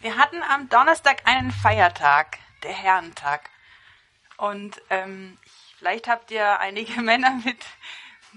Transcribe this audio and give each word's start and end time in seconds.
Wir 0.00 0.16
hatten 0.16 0.42
am 0.42 0.70
Donnerstag 0.70 1.26
einen 1.26 1.50
Feiertag, 1.50 2.38
der 2.62 2.72
Herrentag. 2.72 3.50
Und 4.38 4.80
ähm, 4.88 5.36
vielleicht 5.76 6.08
habt 6.08 6.30
ihr 6.30 6.58
einige 6.58 7.00
Männer 7.02 7.32
mit 7.44 7.58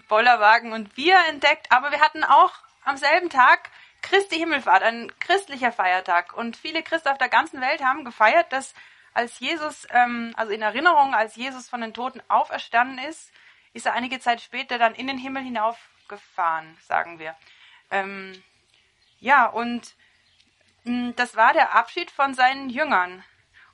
Bollerwagen 0.09 0.73
und 0.73 0.93
Bier 0.95 1.17
entdeckt, 1.29 1.71
aber 1.71 1.91
wir 1.91 2.01
hatten 2.01 2.25
auch 2.25 2.51
am 2.83 2.97
selben 2.97 3.29
Tag 3.29 3.69
Christi 4.01 4.35
Himmelfahrt, 4.35 4.83
ein 4.83 5.09
christlicher 5.21 5.71
Feiertag. 5.71 6.33
Und 6.33 6.57
viele 6.57 6.83
Christen 6.83 7.07
auf 7.07 7.17
der 7.17 7.29
ganzen 7.29 7.61
Welt 7.61 7.81
haben 7.81 8.03
gefeiert, 8.03 8.51
dass 8.51 8.73
als 9.13 9.39
Jesus, 9.39 9.87
ähm, 9.91 10.33
also 10.35 10.51
in 10.51 10.61
Erinnerung, 10.61 11.15
als 11.15 11.37
Jesus 11.37 11.69
von 11.69 11.79
den 11.79 11.93
Toten 11.93 12.21
auferstanden 12.27 12.97
ist, 12.97 13.31
ist 13.71 13.85
er 13.85 13.93
einige 13.93 14.19
Zeit 14.19 14.41
später 14.41 14.77
dann 14.77 14.95
in 14.95 15.07
den 15.07 15.17
Himmel 15.17 15.43
hinaufgefahren, 15.43 16.77
sagen 16.81 17.19
wir. 17.19 17.37
Ähm, 17.89 18.43
ja, 19.21 19.45
und 19.45 19.95
das 20.85 21.35
war 21.35 21.53
der 21.53 21.75
Abschied 21.75 22.11
von 22.11 22.33
seinen 22.33 22.69
Jüngern. 22.69 23.23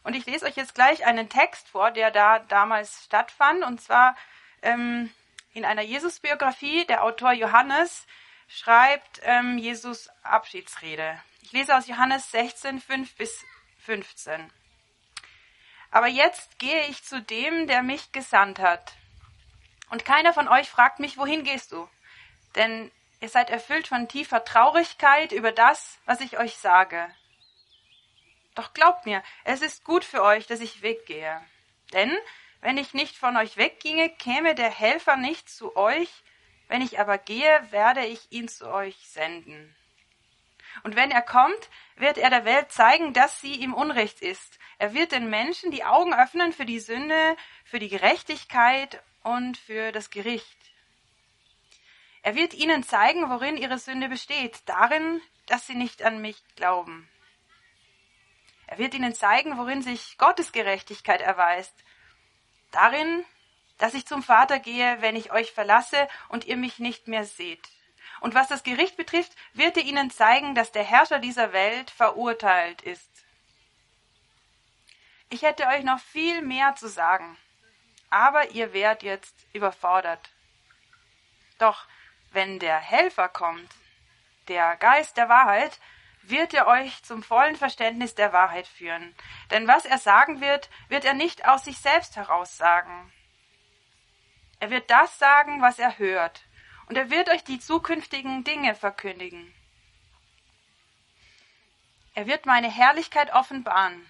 Und 0.04 0.16
ich 0.16 0.26
lese 0.26 0.46
euch 0.46 0.56
jetzt 0.56 0.76
gleich 0.76 1.06
einen 1.06 1.30
Text 1.30 1.70
vor, 1.70 1.92
der 1.92 2.12
da 2.12 2.40
damals 2.40 3.04
stattfand, 3.06 3.64
und 3.64 3.82
zwar 3.82 4.16
ähm, 4.62 5.12
in 5.54 5.66
einer 5.66 5.82
Jesus-Biografie. 5.82 6.86
Der 6.86 7.04
Autor 7.04 7.34
Johannes 7.34 8.06
schreibt 8.48 9.22
ähm, 9.24 9.58
Jesus 9.58 10.10
Abschiedsrede. 10.24 11.22
Ich 11.42 11.52
lese 11.52 11.76
aus 11.76 11.88
Johannes 11.88 12.32
16, 12.32 12.80
5 12.80 13.16
bis 13.16 13.44
15. 13.86 14.52
Aber 15.92 16.08
jetzt 16.08 16.60
gehe 16.60 16.86
ich 16.88 17.04
zu 17.04 17.22
dem, 17.22 17.68
der 17.68 17.82
mich 17.82 18.12
gesandt 18.12 18.60
hat. 18.60 18.94
Und 19.90 20.06
keiner 20.06 20.34
von 20.34 20.48
euch 20.48 20.70
fragt 20.70 21.00
mich, 21.00 21.18
wohin 21.18 21.44
gehst 21.44 21.72
du? 21.72 21.90
Denn 22.56 22.92
ihr 23.20 23.30
seid 23.30 23.50
erfüllt 23.50 23.88
von 23.88 24.08
tiefer 24.08 24.44
Traurigkeit 24.44 25.32
über 25.32 25.52
das, 25.52 26.00
was 26.06 26.22
ich 26.22 26.38
euch 26.38 26.58
sage. 26.58 27.08
Doch 28.56 28.74
glaubt 28.74 29.06
mir, 29.06 29.24
es 29.44 29.62
ist 29.62 29.84
gut 29.84 30.04
für 30.04 30.24
euch, 30.24 30.48
dass 30.48 30.60
ich 30.60 30.82
weggehe. 30.82 31.42
Denn 31.94 32.16
wenn 32.62 32.78
ich 32.78 32.94
nicht 32.94 33.16
von 33.16 33.38
euch 33.38 33.58
wegginge, 33.58 34.10
käme 34.10 34.56
der 34.56 34.70
Helfer 34.70 35.16
nicht 35.16 35.50
zu 35.50 35.76
euch, 35.76 36.10
wenn 36.68 36.82
ich 36.82 37.00
aber 37.00 37.18
gehe, 37.18 37.72
werde 37.72 38.06
ich 38.06 38.32
ihn 38.32 38.48
zu 38.48 38.70
euch 38.70 38.98
senden. 39.08 39.76
Und 40.84 40.96
wenn 40.96 41.12
er 41.12 41.22
kommt, 41.22 41.70
wird 41.96 42.18
er 42.18 42.30
der 42.30 42.46
Welt 42.46 42.72
zeigen, 42.72 43.14
dass 43.14 43.42
sie 43.42 43.56
ihm 43.56 43.74
Unrecht 43.74 44.22
ist. 44.22 44.60
Er 44.78 44.94
wird 44.94 45.12
den 45.12 45.30
Menschen 45.30 45.72
die 45.72 45.84
Augen 45.84 46.14
öffnen 46.14 46.54
für 46.54 46.66
die 46.66 46.80
Sünde, 46.80 47.36
für 47.66 47.80
die 47.80 47.90
Gerechtigkeit 47.90 49.02
und 49.24 49.58
für 49.58 49.92
das 49.92 50.10
Gericht. 50.10 50.59
Er 52.22 52.36
wird 52.36 52.54
ihnen 52.54 52.84
zeigen, 52.84 53.30
worin 53.30 53.58
ihre 53.58 53.80
Sünde 53.80 54.10
besteht, 54.10 54.62
darin, 54.66 55.22
dass 55.48 55.68
sie 55.68 55.76
nicht 55.76 56.04
an 56.04 56.22
mich 56.22 56.42
glauben. 56.56 57.10
Er 58.68 58.78
wird 58.78 58.94
ihnen 58.94 59.16
zeigen, 59.16 59.58
worin 59.58 59.82
sich 59.82 60.18
Gottes 60.18 60.52
Gerechtigkeit 60.52 61.22
erweist, 61.22 61.74
darin, 62.72 63.26
dass 63.80 63.94
ich 63.94 64.06
zum 64.06 64.22
Vater 64.22 64.60
gehe, 64.60 65.02
wenn 65.02 65.16
ich 65.16 65.32
euch 65.32 65.52
verlasse 65.52 66.08
und 66.28 66.46
ihr 66.46 66.58
mich 66.58 66.80
nicht 66.80 67.08
mehr 67.08 67.26
seht. 67.26 67.68
Und 68.20 68.36
was 68.36 68.50
das 68.50 68.64
Gericht 68.64 68.98
betrifft, 68.98 69.32
wird 69.54 69.78
er 69.78 69.84
ihnen 69.84 70.12
zeigen, 70.12 70.54
dass 70.54 70.72
der 70.72 70.84
Herrscher 70.84 71.20
dieser 71.20 71.54
Welt 71.54 71.90
verurteilt 71.90 72.82
ist. 72.82 73.10
Ich 75.30 75.44
hätte 75.44 75.68
euch 75.68 75.84
noch 75.84 76.00
viel 76.00 76.42
mehr 76.42 76.76
zu 76.76 76.88
sagen, 76.90 77.38
aber 78.10 78.50
ihr 78.52 78.74
werdet 78.74 79.04
jetzt 79.04 79.36
überfordert. 79.54 80.30
Doch 81.60 81.86
wenn 82.32 82.60
der 82.60 82.80
Helfer 82.80 83.30
kommt, 83.30 83.70
der 84.48 84.76
Geist 84.78 85.18
der 85.18 85.30
Wahrheit, 85.30 85.80
wird 86.24 86.54
er 86.54 86.68
euch 86.68 87.04
zum 87.04 87.24
vollen 87.24 87.56
Verständnis 87.56 88.16
der 88.16 88.34
Wahrheit 88.34 88.68
führen. 88.68 89.16
Denn 89.52 89.68
was 89.68 89.86
er 89.86 89.98
sagen 89.98 90.42
wird, 90.42 90.70
wird 90.88 91.06
er 91.06 91.14
nicht 91.14 91.48
aus 91.48 91.66
sich 91.66 91.78
selbst 91.80 92.16
heraus 92.16 92.58
sagen. 92.58 93.12
Er 94.60 94.70
wird 94.70 94.90
das 94.92 95.18
sagen, 95.18 95.62
was 95.62 95.80
er 95.80 95.98
hört, 95.98 96.44
und 96.88 96.98
er 96.98 97.10
wird 97.10 97.30
euch 97.30 97.44
die 97.44 97.60
zukünftigen 97.60 98.44
Dinge 98.44 98.76
verkündigen. 98.76 99.54
Er 102.14 102.28
wird 102.28 102.46
meine 102.46 102.70
Herrlichkeit 102.70 103.32
offenbaren. 103.34 104.10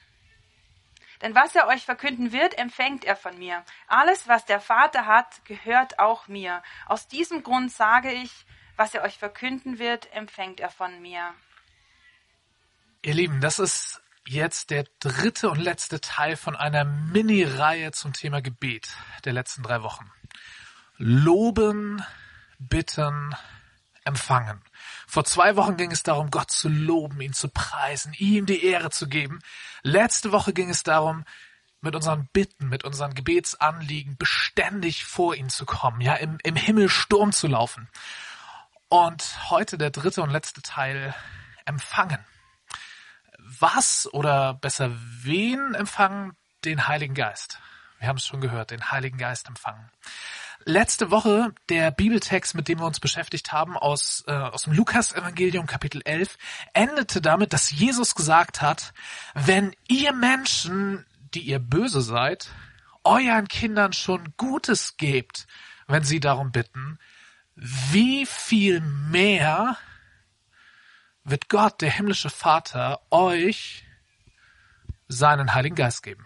Denn 1.21 1.35
was 1.35 1.53
er 1.55 1.67
euch 1.67 1.83
verkünden 1.85 2.31
wird, 2.31 2.57
empfängt 2.57 3.03
er 3.03 3.15
von 3.15 3.37
mir. 3.37 3.63
Alles, 3.87 4.27
was 4.27 4.45
der 4.45 4.61
Vater 4.61 5.05
hat, 5.05 5.43
gehört 5.45 5.99
auch 5.99 6.27
mir. 6.27 6.63
Aus 6.85 7.07
diesem 7.07 7.43
Grund 7.43 7.71
sage 7.71 8.11
ich, 8.11 8.45
was 8.77 8.93
er 8.93 9.03
euch 9.03 9.17
verkünden 9.17 9.79
wird, 9.79 10.11
empfängt 10.13 10.61
er 10.61 10.69
von 10.69 11.01
mir. 11.01 11.33
Ihr 13.01 13.13
Lieben, 13.13 13.41
das 13.41 13.59
ist 13.59 14.01
jetzt 14.25 14.69
der 14.69 14.85
dritte 14.99 15.49
und 15.49 15.59
letzte 15.59 15.99
Teil 15.99 16.37
von 16.37 16.55
einer 16.55 16.85
Mini-Reihe 16.85 17.91
zum 17.91 18.13
Thema 18.13 18.41
Gebet 18.41 18.95
der 19.25 19.33
letzten 19.33 19.63
drei 19.63 19.81
Wochen. 19.83 20.09
Loben, 20.97 22.03
bitten, 22.59 23.35
empfangen. 24.09 24.61
Vor 25.07 25.23
zwei 25.23 25.55
Wochen 25.55 25.77
ging 25.77 25.91
es 25.91 26.03
darum, 26.03 26.29
Gott 26.29 26.51
zu 26.51 26.67
loben, 26.67 27.21
ihn 27.21 27.33
zu 27.33 27.47
preisen, 27.47 28.13
ihm 28.17 28.45
die 28.45 28.65
Ehre 28.65 28.89
zu 28.89 29.07
geben. 29.07 29.39
Letzte 29.81 30.33
Woche 30.33 30.51
ging 30.51 30.69
es 30.69 30.83
darum, 30.83 31.23
mit 31.81 31.95
unseren 31.95 32.27
Bitten, 32.33 32.67
mit 32.67 32.83
unseren 32.83 33.13
Gebetsanliegen 33.13 34.17
beständig 34.17 35.05
vor 35.05 35.35
ihn 35.35 35.49
zu 35.49 35.65
kommen, 35.65 36.01
ja, 36.01 36.15
im, 36.15 36.37
im 36.43 36.57
Himmel 36.57 36.89
Sturm 36.89 37.31
zu 37.31 37.47
laufen. 37.47 37.87
Und 38.89 39.49
heute 39.49 39.77
der 39.77 39.91
dritte 39.91 40.21
und 40.21 40.31
letzte 40.31 40.61
Teil, 40.61 41.15
empfangen. 41.65 42.25
Was 43.37 44.09
oder 44.11 44.55
besser 44.55 44.91
wen 45.21 45.75
empfangen? 45.75 46.35
Den 46.65 46.87
Heiligen 46.87 47.13
Geist. 47.13 47.59
Wir 47.99 48.09
haben 48.09 48.17
es 48.17 48.25
schon 48.25 48.41
gehört, 48.41 48.71
den 48.71 48.91
Heiligen 48.91 49.17
Geist 49.17 49.47
empfangen 49.47 49.89
letzte 50.65 51.11
Woche 51.11 51.53
der 51.69 51.91
Bibeltext, 51.91 52.55
mit 52.55 52.67
dem 52.67 52.79
wir 52.79 52.85
uns 52.85 52.99
beschäftigt 52.99 53.51
haben, 53.51 53.77
aus, 53.77 54.23
äh, 54.27 54.31
aus 54.31 54.63
dem 54.63 54.73
Lukas-Evangelium 54.73 55.65
Kapitel 55.65 56.01
11, 56.03 56.37
endete 56.73 57.21
damit, 57.21 57.53
dass 57.53 57.71
Jesus 57.71 58.15
gesagt 58.15 58.61
hat, 58.61 58.93
wenn 59.33 59.75
ihr 59.87 60.13
Menschen, 60.13 61.05
die 61.33 61.41
ihr 61.41 61.59
böse 61.59 62.01
seid, 62.01 62.49
euren 63.03 63.47
Kindern 63.47 63.93
schon 63.93 64.33
Gutes 64.37 64.97
gebt, 64.97 65.47
wenn 65.87 66.03
sie 66.03 66.19
darum 66.19 66.51
bitten, 66.51 66.99
wie 67.55 68.25
viel 68.25 68.81
mehr 68.81 69.77
wird 71.23 71.49
Gott, 71.49 71.81
der 71.81 71.91
himmlische 71.91 72.29
Vater, 72.29 73.01
euch 73.09 73.85
seinen 75.07 75.53
Heiligen 75.53 75.75
Geist 75.75 76.03
geben. 76.03 76.25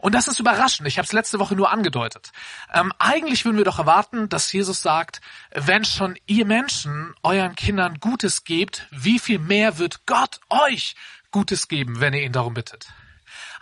Und 0.00 0.14
das 0.14 0.28
ist 0.28 0.38
überraschend. 0.38 0.86
Ich 0.86 0.98
habe 0.98 1.06
es 1.06 1.12
letzte 1.12 1.38
Woche 1.38 1.54
nur 1.54 1.70
angedeutet. 1.72 2.32
Ähm, 2.72 2.92
eigentlich 2.98 3.44
würden 3.44 3.56
wir 3.56 3.64
doch 3.64 3.78
erwarten, 3.78 4.28
dass 4.28 4.52
Jesus 4.52 4.82
sagt, 4.82 5.20
wenn 5.52 5.84
schon 5.84 6.16
ihr 6.26 6.46
Menschen 6.46 7.14
euren 7.22 7.54
Kindern 7.54 7.98
Gutes 7.98 8.44
gebt, 8.44 8.86
wie 8.90 9.18
viel 9.18 9.38
mehr 9.38 9.78
wird 9.78 10.06
Gott 10.06 10.40
euch 10.48 10.94
Gutes 11.30 11.68
geben, 11.68 12.00
wenn 12.00 12.14
ihr 12.14 12.22
ihn 12.22 12.32
darum 12.32 12.54
bittet. 12.54 12.86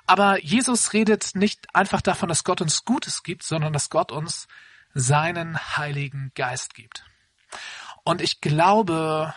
Aber 0.06 0.42
Jesus 0.42 0.92
redet 0.92 1.34
nicht 1.34 1.74
einfach 1.74 2.02
davon, 2.02 2.28
dass 2.28 2.44
Gott 2.44 2.60
uns 2.60 2.84
Gutes 2.84 3.22
gibt, 3.22 3.42
sondern 3.44 3.72
dass 3.72 3.88
Gott 3.88 4.12
uns 4.12 4.48
seinen 4.94 5.58
Heiligen 5.76 6.32
Geist 6.34 6.74
gibt. 6.74 7.04
Und 8.04 8.20
ich 8.20 8.40
glaube, 8.40 9.32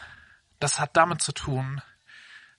das 0.60 0.80
hat 0.80 0.98
damit 0.98 1.22
zu 1.22 1.32
tun, 1.32 1.82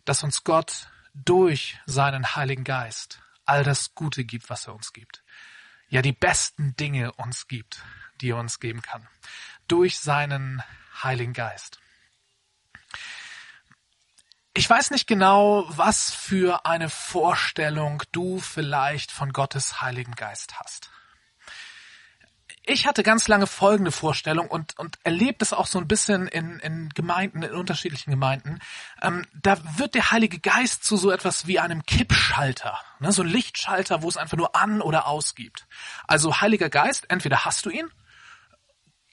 dass 0.04 0.22
uns 0.22 0.44
Gott 0.44 0.88
durch 1.14 1.78
seinen 1.86 2.36
Heiligen 2.36 2.64
Geist 2.64 3.20
all 3.46 3.64
das 3.64 3.94
Gute 3.94 4.24
gibt, 4.24 4.50
was 4.50 4.66
er 4.66 4.74
uns 4.74 4.92
gibt. 4.92 5.22
Ja, 5.88 6.02
die 6.02 6.12
besten 6.12 6.76
Dinge 6.76 7.12
uns 7.12 7.48
gibt, 7.48 7.82
die 8.20 8.30
er 8.30 8.38
uns 8.38 8.60
geben 8.60 8.82
kann. 8.82 9.06
Durch 9.68 9.98
seinen 9.98 10.62
Heiligen 11.02 11.32
Geist. 11.32 11.80
Ich 14.54 14.68
weiß 14.68 14.90
nicht 14.90 15.06
genau, 15.06 15.66
was 15.68 16.12
für 16.12 16.64
eine 16.64 16.88
Vorstellung 16.88 18.02
du 18.12 18.40
vielleicht 18.40 19.12
von 19.12 19.32
Gottes 19.32 19.80
Heiligen 19.80 20.14
Geist 20.14 20.58
hast 20.58 20.90
ich 22.68 22.86
hatte 22.86 23.04
ganz 23.04 23.28
lange 23.28 23.46
folgende 23.46 23.92
Vorstellung 23.92 24.48
und, 24.48 24.76
und 24.76 24.98
erlebt 25.04 25.40
es 25.40 25.52
auch 25.52 25.68
so 25.68 25.78
ein 25.78 25.86
bisschen 25.86 26.26
in, 26.26 26.58
in 26.58 26.88
Gemeinden, 26.90 27.42
in 27.44 27.52
unterschiedlichen 27.52 28.10
Gemeinden. 28.10 28.58
Ähm, 29.00 29.24
da 29.40 29.56
wird 29.78 29.94
der 29.94 30.10
Heilige 30.10 30.40
Geist 30.40 30.84
zu 30.84 30.96
so 30.96 31.12
etwas 31.12 31.46
wie 31.46 31.60
einem 31.60 31.86
Kippschalter, 31.86 32.80
ne, 32.98 33.12
so 33.12 33.22
ein 33.22 33.28
Lichtschalter, 33.28 34.02
wo 34.02 34.08
es 34.08 34.16
einfach 34.16 34.36
nur 34.36 34.56
an 34.56 34.82
oder 34.82 35.06
aus 35.06 35.36
gibt. 35.36 35.66
Also 36.08 36.40
Heiliger 36.40 36.68
Geist, 36.68 37.08
entweder 37.08 37.44
hast 37.44 37.64
du 37.66 37.70
ihn, 37.70 37.88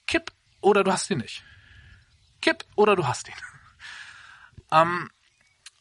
kipp 0.08 0.32
oder 0.60 0.82
du 0.82 0.92
hast 0.92 1.08
ihn 1.10 1.18
nicht. 1.18 1.44
Kipp 2.42 2.64
oder 2.74 2.96
du 2.96 3.06
hast 3.06 3.28
ihn. 3.28 3.34
Ähm, 4.72 5.10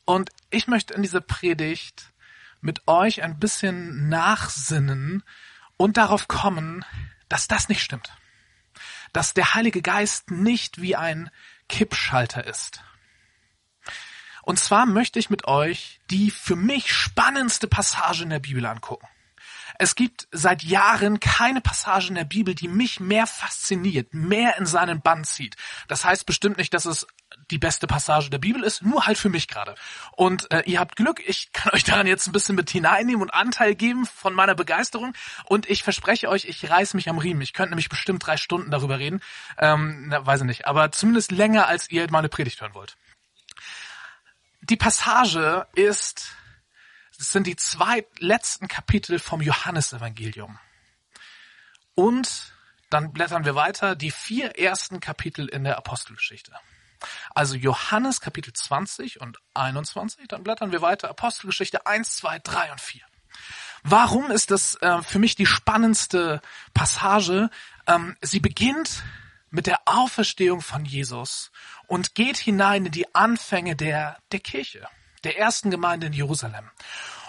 und 0.05 0.29
ich 0.49 0.67
möchte 0.67 0.93
in 0.93 1.01
dieser 1.01 1.21
Predigt 1.21 2.11
mit 2.59 2.85
euch 2.85 3.23
ein 3.23 3.39
bisschen 3.39 4.09
nachsinnen 4.09 5.23
und 5.77 5.95
darauf 5.97 6.27
kommen, 6.27 6.85
dass 7.33 7.47
das 7.47 7.67
nicht 7.67 7.81
stimmt. 7.81 8.15
Dass 9.11 9.33
der 9.33 9.55
Heilige 9.55 9.81
Geist 9.81 10.29
nicht 10.29 10.79
wie 10.83 10.95
ein 10.95 11.31
Kippschalter 11.67 12.45
ist. 12.45 12.83
Und 14.43 14.59
zwar 14.59 14.85
möchte 14.85 15.17
ich 15.17 15.31
mit 15.31 15.47
euch 15.47 15.99
die 16.11 16.29
für 16.29 16.55
mich 16.55 16.93
spannendste 16.93 17.67
Passage 17.67 18.21
in 18.21 18.29
der 18.29 18.37
Bibel 18.37 18.63
angucken. 18.67 19.07
Es 19.79 19.95
gibt 19.95 20.27
seit 20.31 20.63
Jahren 20.63 21.19
keine 21.19 21.61
Passage 21.61 22.09
in 22.09 22.15
der 22.15 22.23
Bibel, 22.23 22.55
die 22.55 22.67
mich 22.67 22.99
mehr 22.99 23.27
fasziniert, 23.27 24.13
mehr 24.13 24.57
in 24.57 24.65
seinen 24.65 25.01
Bann 25.01 25.23
zieht. 25.23 25.55
Das 25.87 26.05
heißt 26.05 26.25
bestimmt 26.25 26.57
nicht, 26.57 26.73
dass 26.73 26.85
es 26.85 27.07
die 27.51 27.57
beste 27.57 27.87
Passage 27.87 28.29
der 28.29 28.37
Bibel 28.37 28.63
ist, 28.63 28.81
nur 28.83 29.05
halt 29.05 29.17
für 29.17 29.29
mich 29.29 29.47
gerade. 29.47 29.75
Und 30.11 30.51
äh, 30.51 30.63
ihr 30.65 30.79
habt 30.79 30.95
Glück, 30.95 31.21
ich 31.25 31.51
kann 31.51 31.73
euch 31.73 31.83
daran 31.83 32.07
jetzt 32.07 32.27
ein 32.27 32.31
bisschen 32.31 32.55
mit 32.55 32.69
hineinnehmen 32.69 33.21
und 33.21 33.33
Anteil 33.33 33.75
geben 33.75 34.05
von 34.05 34.33
meiner 34.33 34.55
Begeisterung. 34.55 35.13
Und 35.45 35.69
ich 35.69 35.83
verspreche 35.83 36.29
euch, 36.29 36.45
ich 36.45 36.69
reiß 36.69 36.93
mich 36.93 37.09
am 37.09 37.17
Riemen. 37.17 37.41
Ich 37.41 37.53
könnte 37.53 37.71
nämlich 37.71 37.89
bestimmt 37.89 38.25
drei 38.25 38.37
Stunden 38.37 38.71
darüber 38.71 38.99
reden. 38.99 39.21
Ähm, 39.57 40.07
na, 40.07 40.25
weiß 40.25 40.41
ich 40.41 40.47
nicht, 40.47 40.67
aber 40.67 40.91
zumindest 40.91 41.31
länger, 41.31 41.67
als 41.67 41.89
ihr 41.89 42.07
meine 42.09 42.29
Predigt 42.29 42.61
hören 42.61 42.73
wollt. 42.73 42.95
Die 44.61 44.77
Passage 44.77 45.67
ist, 45.75 46.35
es 47.23 47.31
sind 47.31 47.47
die 47.47 47.55
zwei 47.55 48.05
letzten 48.19 48.67
Kapitel 48.67 49.17
vom 49.17 49.39
Johannesevangelium. 49.39 50.59
Und 51.95 52.53
dann 52.89 53.13
blättern 53.13 53.45
wir 53.45 53.55
weiter, 53.55 53.95
die 53.95 54.11
vier 54.11 54.59
ersten 54.59 54.99
Kapitel 54.99 55.47
in 55.47 55.63
der 55.63 55.77
Apostelgeschichte. 55.77 56.51
Also 57.33 57.55
Johannes 57.55 58.19
Kapitel 58.19 58.51
20 58.51 59.21
und 59.21 59.37
21, 59.53 60.27
dann 60.27 60.43
blättern 60.43 60.73
wir 60.73 60.81
weiter, 60.81 61.09
Apostelgeschichte 61.09 61.85
1, 61.85 62.17
2, 62.17 62.39
3 62.39 62.71
und 62.71 62.81
4. 62.81 63.01
Warum 63.83 64.29
ist 64.29 64.51
das 64.51 64.75
äh, 64.81 65.01
für 65.01 65.19
mich 65.19 65.35
die 65.35 65.45
spannendste 65.45 66.41
Passage? 66.73 67.49
Ähm, 67.87 68.17
sie 68.21 68.41
beginnt 68.41 69.01
mit 69.49 69.65
der 69.65 69.79
Auferstehung 69.85 70.59
von 70.59 70.83
Jesus 70.83 71.51
und 71.87 72.15
geht 72.15 72.37
hinein 72.37 72.85
in 72.87 72.91
die 72.91 73.15
Anfänge 73.15 73.77
der, 73.77 74.19
der 74.33 74.41
Kirche, 74.41 74.87
der 75.23 75.37
ersten 75.37 75.71
Gemeinde 75.71 76.07
in 76.07 76.13
Jerusalem. 76.13 76.69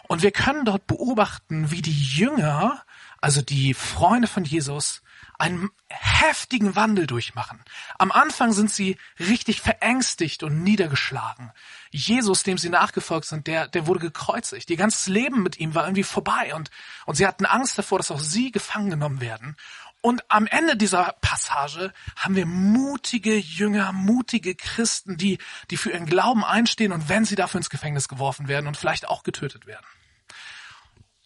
Und 0.09 0.23
wir 0.23 0.33
können 0.33 0.65
dort 0.65 0.87
beobachten, 0.87 1.71
wie 1.71 1.83
die 1.83 2.03
Jünger, 2.03 2.83
also 3.21 3.43
die 3.43 3.75
Freunde 3.75 4.29
von 4.29 4.45
Jesus, 4.45 5.03
einen 5.39 5.71
heftigen 5.89 6.77
Wandel 6.77 7.07
durchmachen. 7.07 7.61
Am 7.99 8.13
Anfang 8.13 8.53
sind 8.53 8.71
sie 8.71 8.97
richtig 9.19 9.61
verängstigt 9.61 10.43
und 10.43 10.63
niedergeschlagen. 10.63 11.53
Jesus, 11.91 12.45
dem 12.45 12.57
sie 12.57 12.69
nachgefolgt 12.69 13.27
sind, 13.27 13.47
der, 13.47 13.67
der 13.67 13.87
wurde 13.87 14.01
gekreuzigt. 14.01 14.71
Ihr 14.71 14.77
ganzes 14.77 15.07
Leben 15.07 15.43
mit 15.43 15.59
ihm 15.59 15.75
war 15.75 15.85
irgendwie 15.85 16.05
vorbei 16.05 16.55
und, 16.55 16.71
und 17.07 17.17
sie 17.17 17.27
hatten 17.27 17.47
Angst 17.47 17.77
davor, 17.77 17.99
dass 17.99 18.11
auch 18.11 18.21
sie 18.21 18.53
gefangen 18.53 18.91
genommen 18.91 19.21
werden. 19.21 19.57
Und 20.05 20.23
am 20.31 20.47
Ende 20.47 20.77
dieser 20.77 21.17
Passage 21.23 21.91
haben 22.15 22.37
wir 22.37 22.45
mutige 22.45 23.39
Jünger, 23.39 23.91
mutige 23.95 24.55
Christen, 24.55 25.17
die, 25.17 25.39
die 25.71 25.79
für 25.79 25.93
ihren 25.93 26.05
Glauben 26.05 26.45
einstehen 26.45 26.93
und 26.93 27.09
wenn 27.09 27.25
sie 27.25 27.37
dafür 27.37 27.57
ins 27.57 27.71
Gefängnis 27.71 28.07
geworfen 28.07 28.47
werden 28.47 28.67
und 28.67 28.77
vielleicht 28.77 29.09
auch 29.09 29.23
getötet 29.23 29.67
werden. 29.67 29.87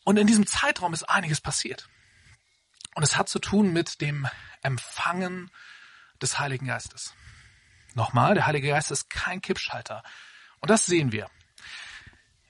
Und 0.04 0.16
in 0.16 0.28
diesem 0.28 0.46
Zeitraum 0.46 0.94
ist 0.94 1.02
einiges 1.02 1.40
passiert. 1.40 1.88
Und 2.94 3.02
es 3.02 3.16
hat 3.16 3.28
zu 3.28 3.40
tun 3.40 3.72
mit 3.72 4.00
dem 4.00 4.28
Empfangen 4.62 5.50
des 6.22 6.38
Heiligen 6.38 6.68
Geistes. 6.68 7.14
Nochmal, 7.94 8.34
der 8.34 8.46
Heilige 8.46 8.68
Geist 8.68 8.92
ist 8.92 9.10
kein 9.10 9.42
Kippschalter. 9.42 10.04
Und 10.60 10.70
das 10.70 10.86
sehen 10.86 11.10
wir. 11.10 11.28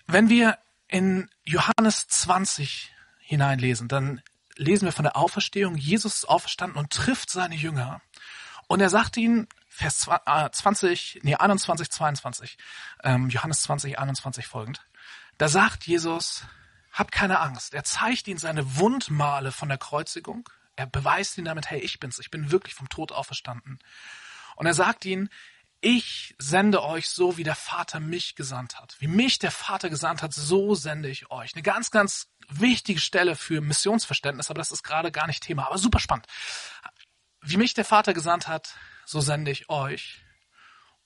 Wenn 0.07 0.29
wir 0.29 0.59
in 0.89 1.31
Johannes 1.45 2.07
20 2.07 2.95
hineinlesen, 3.19 3.89
dann 3.89 4.21
lesen 4.59 4.85
wir 4.85 4.93
von 4.93 5.05
der 5.05 5.17
Auferstehung. 5.17 5.77
Jesus 5.77 6.17
ist 6.17 6.29
auferstanden 6.29 6.79
und 6.79 6.93
trifft 6.93 7.31
seine 7.31 7.55
Jünger. 7.55 8.03
Und 8.67 8.81
er 8.81 8.91
sagt 8.91 9.17
ihnen, 9.17 9.49
Vers 9.69 10.07
20, 10.53 11.17
äh, 11.17 11.21
nee, 11.23 11.37
21, 11.37 11.91
22, 11.91 12.59
ähm, 13.05 13.29
Johannes 13.31 13.63
20, 13.63 13.99
21 13.99 14.47
folgend, 14.47 14.85
da 15.39 15.49
sagt 15.49 15.87
Jesus, 15.87 16.45
hab 16.93 17.13
keine 17.13 17.39
Angst. 17.39 17.75
Er 17.75 17.85
zeigt 17.85 18.27
ihnen 18.27 18.39
seine 18.39 18.77
Wundmale 18.77 19.53
von 19.53 19.69
der 19.69 19.79
Kreuzigung. 19.79 20.49
Er 20.75 20.87
beweist 20.87 21.39
ihnen 21.39 21.45
damit, 21.45 21.71
hey, 21.71 21.79
ich 21.79 22.01
bin's. 22.01 22.19
Ich 22.19 22.31
bin 22.31 22.51
wirklich 22.51 22.75
vom 22.75 22.89
Tod 22.89 23.13
auferstanden. 23.13 23.79
Und 24.57 24.67
er 24.67 24.75
sagt 24.75 25.05
ihnen, 25.05 25.31
ich 25.81 26.35
sende 26.39 26.83
euch 26.83 27.09
so, 27.09 27.37
wie 27.37 27.45
der 27.45 27.55
Vater 27.55 28.01
mich 28.01 28.35
gesandt 28.35 28.79
hat. 28.81 28.97
Wie 28.99 29.07
mich 29.07 29.39
der 29.39 29.53
Vater 29.53 29.91
gesandt 29.91 30.23
hat, 30.23 30.35
so 30.35 30.75
sende 30.75 31.09
ich 31.09 31.31
euch. 31.31 31.55
Eine 31.55 31.63
ganz, 31.63 31.91
ganz 31.91 32.29
wichtige 32.49 33.01
Stelle 33.01 33.37
für 33.37 33.61
Missionsverständnis, 33.61 34.51
aber 34.51 34.59
das 34.59 34.73
ist 34.73 34.83
gerade 34.83 35.13
gar 35.13 35.27
nicht 35.27 35.43
Thema, 35.43 35.67
aber 35.67 35.79
super 35.79 36.01
spannend. 36.01 36.27
Wie 37.43 37.57
mich 37.57 37.75
der 37.75 37.85
Vater 37.85 38.13
gesandt 38.13 38.49
hat, 38.49 38.75
so 39.05 39.21
sende 39.21 39.51
ich 39.51 39.69
euch. 39.69 40.25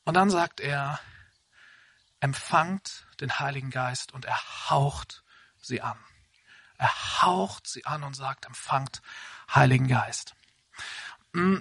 Und 0.04 0.14
dann 0.14 0.30
sagt 0.30 0.60
er, 0.60 0.98
empfangt 2.20 3.06
den 3.20 3.38
Heiligen 3.38 3.70
Geist 3.70 4.12
und 4.12 4.24
er 4.24 4.38
haucht 4.70 5.22
sie 5.60 5.82
an. 5.82 5.98
Er 6.78 7.22
haucht 7.22 7.68
sie 7.68 7.84
an 7.84 8.02
und 8.02 8.14
sagt, 8.14 8.46
empfangt 8.46 9.02
Heiligen 9.54 9.86
Geist. 9.86 10.34
Mm, 11.32 11.58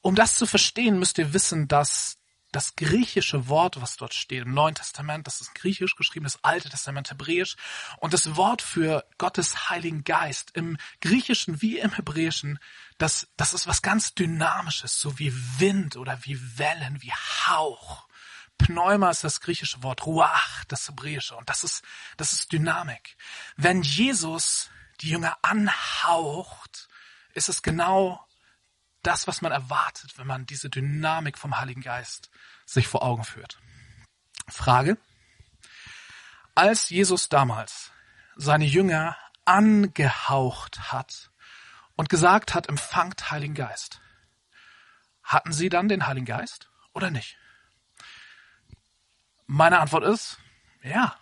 um 0.00 0.14
das 0.14 0.36
zu 0.36 0.46
verstehen, 0.46 0.98
müsst 0.98 1.18
ihr 1.18 1.32
wissen, 1.32 1.68
dass 1.68 2.18
das 2.56 2.74
griechische 2.74 3.48
Wort, 3.48 3.82
was 3.82 3.98
dort 3.98 4.14
steht 4.14 4.44
im 4.44 4.54
Neuen 4.54 4.74
Testament, 4.74 5.26
das 5.26 5.42
ist 5.42 5.54
griechisch 5.54 5.94
geschrieben, 5.94 6.24
das 6.24 6.42
Alte 6.42 6.70
Testament 6.70 7.10
hebräisch, 7.10 7.54
und 7.98 8.14
das 8.14 8.34
Wort 8.34 8.62
für 8.62 9.04
Gottes 9.18 9.68
Heiligen 9.68 10.04
Geist 10.04 10.52
im 10.54 10.78
Griechischen 11.02 11.60
wie 11.60 11.78
im 11.78 11.92
Hebräischen, 11.92 12.58
das, 12.96 13.28
das 13.36 13.52
ist 13.52 13.66
was 13.66 13.82
ganz 13.82 14.14
Dynamisches, 14.14 14.98
so 14.98 15.18
wie 15.18 15.34
Wind 15.58 15.98
oder 15.98 16.18
wie 16.22 16.40
Wellen, 16.56 17.02
wie 17.02 17.12
Hauch. 17.12 18.08
Pneuma 18.56 19.10
ist 19.10 19.22
das 19.22 19.42
griechische 19.42 19.82
Wort, 19.82 20.06
Ruach, 20.06 20.64
das 20.64 20.88
hebräische. 20.88 21.36
Und 21.36 21.50
das 21.50 21.62
ist, 21.62 21.84
das 22.16 22.32
ist 22.32 22.52
Dynamik. 22.52 23.18
Wenn 23.58 23.82
Jesus 23.82 24.70
die 25.02 25.10
Jünger 25.10 25.36
anhaucht, 25.42 26.88
ist 27.34 27.50
es 27.50 27.60
genau 27.60 28.26
das, 29.06 29.26
was 29.26 29.40
man 29.40 29.52
erwartet, 29.52 30.18
wenn 30.18 30.26
man 30.26 30.46
diese 30.46 30.68
Dynamik 30.68 31.38
vom 31.38 31.58
Heiligen 31.58 31.80
Geist 31.80 32.30
sich 32.64 32.88
vor 32.88 33.02
Augen 33.02 33.24
führt. 33.24 33.58
Frage. 34.48 34.98
Als 36.54 36.88
Jesus 36.90 37.28
damals 37.28 37.92
seine 38.36 38.64
Jünger 38.64 39.16
angehaucht 39.44 40.92
hat 40.92 41.30
und 41.94 42.08
gesagt 42.08 42.54
hat, 42.54 42.68
empfangt 42.68 43.30
Heiligen 43.30 43.54
Geist, 43.54 44.00
hatten 45.22 45.52
sie 45.52 45.68
dann 45.68 45.88
den 45.88 46.06
Heiligen 46.06 46.26
Geist 46.26 46.70
oder 46.92 47.10
nicht? 47.10 47.38
Meine 49.46 49.78
Antwort 49.78 50.04
ist, 50.04 50.38
ja. 50.82 51.16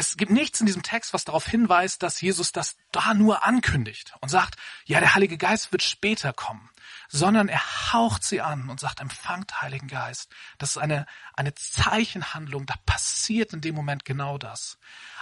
Es 0.00 0.16
gibt 0.16 0.32
nichts 0.32 0.58
in 0.60 0.66
diesem 0.66 0.82
Text, 0.82 1.12
was 1.12 1.26
darauf 1.26 1.46
hinweist, 1.46 2.02
dass 2.02 2.22
Jesus 2.22 2.52
das 2.52 2.78
da 2.90 3.12
nur 3.12 3.44
ankündigt 3.44 4.14
und 4.22 4.30
sagt, 4.30 4.56
ja, 4.86 4.98
der 4.98 5.14
Heilige 5.14 5.36
Geist 5.36 5.72
wird 5.72 5.82
später 5.82 6.32
kommen, 6.32 6.70
sondern 7.10 7.48
er 7.48 7.92
haucht 7.92 8.24
sie 8.24 8.40
an 8.40 8.70
und 8.70 8.80
sagt, 8.80 9.00
empfangt 9.00 9.60
Heiligen 9.60 9.88
Geist. 9.88 10.30
Das 10.56 10.70
ist 10.70 10.78
eine, 10.78 11.04
eine 11.34 11.54
Zeichenhandlung, 11.54 12.64
da 12.64 12.76
passiert 12.86 13.52
in 13.52 13.60
dem 13.60 13.74
Moment 13.74 14.06
genau 14.06 14.38
das. 14.38 14.78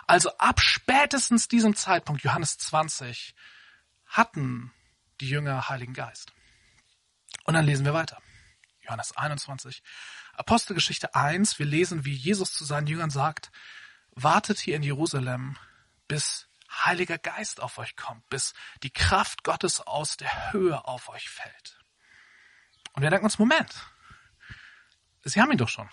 Also 0.06 0.30
ab 0.38 0.60
spätestens 0.60 1.48
diesem 1.48 1.74
Zeitpunkt, 1.74 2.22
Johannes 2.22 2.56
20, 2.58 3.34
hatten 4.06 4.72
die 5.20 5.28
Jünger 5.28 5.68
Heiligen 5.68 5.92
Geist. 5.92 6.32
Und 7.42 7.54
dann 7.54 7.66
lesen 7.66 7.84
wir 7.84 7.94
weiter. 7.94 8.22
Johannes 8.82 9.16
21. 9.16 9.82
Apostelgeschichte 10.34 11.16
1, 11.16 11.58
wir 11.58 11.66
lesen, 11.66 12.04
wie 12.04 12.14
Jesus 12.14 12.52
zu 12.52 12.64
seinen 12.64 12.86
Jüngern 12.86 13.10
sagt, 13.10 13.50
wartet 14.22 14.58
hier 14.58 14.76
in 14.76 14.82
Jerusalem, 14.82 15.56
bis 16.06 16.48
Heiliger 16.70 17.18
Geist 17.18 17.60
auf 17.60 17.78
euch 17.78 17.96
kommt, 17.96 18.28
bis 18.28 18.54
die 18.82 18.90
Kraft 18.90 19.42
Gottes 19.42 19.80
aus 19.80 20.16
der 20.16 20.52
Höhe 20.52 20.84
auf 20.86 21.08
euch 21.08 21.30
fällt. 21.30 21.78
Und 22.92 23.02
wir 23.02 23.10
denken 23.10 23.24
uns, 23.24 23.38
Moment, 23.38 23.86
sie 25.24 25.40
haben 25.40 25.50
ihn 25.52 25.58
doch 25.58 25.68
schon. 25.68 25.88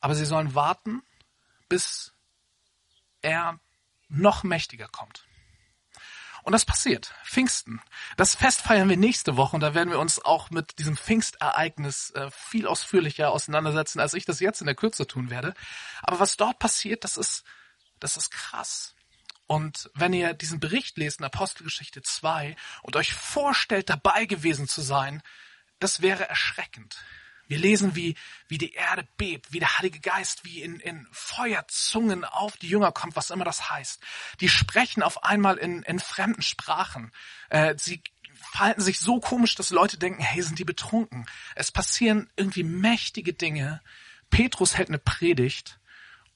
Aber 0.00 0.14
sie 0.14 0.24
sollen 0.24 0.54
warten, 0.54 1.02
bis 1.68 2.14
er 3.22 3.60
noch 4.08 4.42
mächtiger 4.42 4.88
kommt. 4.88 5.27
Und 6.42 6.52
das 6.52 6.64
passiert. 6.64 7.14
Pfingsten. 7.24 7.80
Das 8.16 8.34
Fest 8.34 8.62
feiern 8.62 8.88
wir 8.88 8.96
nächste 8.96 9.36
Woche 9.36 9.56
und 9.56 9.60
da 9.60 9.74
werden 9.74 9.90
wir 9.90 9.98
uns 9.98 10.24
auch 10.24 10.50
mit 10.50 10.78
diesem 10.78 10.96
Pfingstereignis 10.96 12.10
äh, 12.10 12.30
viel 12.30 12.66
ausführlicher 12.66 13.30
auseinandersetzen, 13.30 14.00
als 14.00 14.14
ich 14.14 14.24
das 14.24 14.40
jetzt 14.40 14.60
in 14.60 14.66
der 14.66 14.74
Kürze 14.74 15.06
tun 15.06 15.30
werde. 15.30 15.54
Aber 16.02 16.20
was 16.20 16.36
dort 16.36 16.58
passiert, 16.58 17.04
das 17.04 17.16
ist, 17.16 17.44
das 18.00 18.16
ist 18.16 18.30
krass. 18.30 18.94
Und 19.46 19.90
wenn 19.94 20.12
ihr 20.12 20.34
diesen 20.34 20.60
Bericht 20.60 20.98
lest 20.98 21.20
in 21.20 21.24
Apostelgeschichte 21.24 22.02
2 22.02 22.54
und 22.82 22.96
euch 22.96 23.14
vorstellt, 23.14 23.88
dabei 23.88 24.26
gewesen 24.26 24.68
zu 24.68 24.82
sein, 24.82 25.22
das 25.80 26.02
wäre 26.02 26.28
erschreckend. 26.28 27.02
Wir 27.48 27.58
lesen, 27.58 27.96
wie, 27.96 28.16
wie 28.46 28.58
die 28.58 28.74
Erde 28.74 29.08
bebt, 29.16 29.52
wie 29.52 29.58
der 29.58 29.78
Heilige 29.78 30.00
Geist 30.00 30.44
wie 30.44 30.62
in, 30.62 30.78
in 30.80 31.06
Feuerzungen 31.10 32.24
auf 32.24 32.56
die 32.56 32.68
Jünger 32.68 32.92
kommt, 32.92 33.16
was 33.16 33.30
immer 33.30 33.44
das 33.44 33.70
heißt. 33.70 34.00
Die 34.40 34.48
sprechen 34.48 35.02
auf 35.02 35.24
einmal 35.24 35.56
in, 35.58 35.82
in 35.82 35.98
fremden 35.98 36.42
Sprachen. 36.42 37.10
Äh, 37.48 37.74
sie 37.76 38.02
verhalten 38.52 38.82
sich 38.82 39.00
so 39.00 39.18
komisch, 39.18 39.56
dass 39.56 39.70
Leute 39.70 39.98
denken, 39.98 40.22
hey, 40.22 40.42
sind 40.42 40.58
die 40.58 40.64
betrunken? 40.64 41.26
Es 41.56 41.72
passieren 41.72 42.30
irgendwie 42.36 42.62
mächtige 42.62 43.32
Dinge 43.32 43.80
Petrus 44.30 44.76
hält 44.76 44.88
eine 44.88 44.98
Predigt 44.98 45.80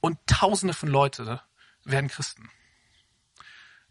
und 0.01 0.19
tausende 0.27 0.75
von 0.75 0.89
Leute 0.89 1.43
werden 1.85 2.09
Christen. 2.09 2.51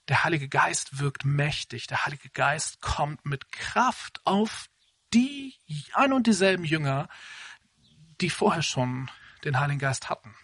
Der 0.08 0.24
Heilige 0.24 0.50
Geist 0.50 1.00
wirkt 1.00 1.24
mächtig. 1.24 1.88
Der 1.88 2.06
Heilige 2.06 2.30
Geist 2.30 2.82
kommt 2.82 3.25
mit 3.25 3.51
Kraft 3.51 4.22
auf 4.25 4.70
die 5.13 5.56
ein 5.94 6.13
und 6.13 6.27
dieselben 6.27 6.63
Jünger, 6.63 7.10
die 8.22 8.30
vorher 8.30 8.63
schon 8.63 9.10
den 9.44 9.60
Heiligen 9.60 9.80
Geist 9.80 10.10
hatten. 10.10 10.36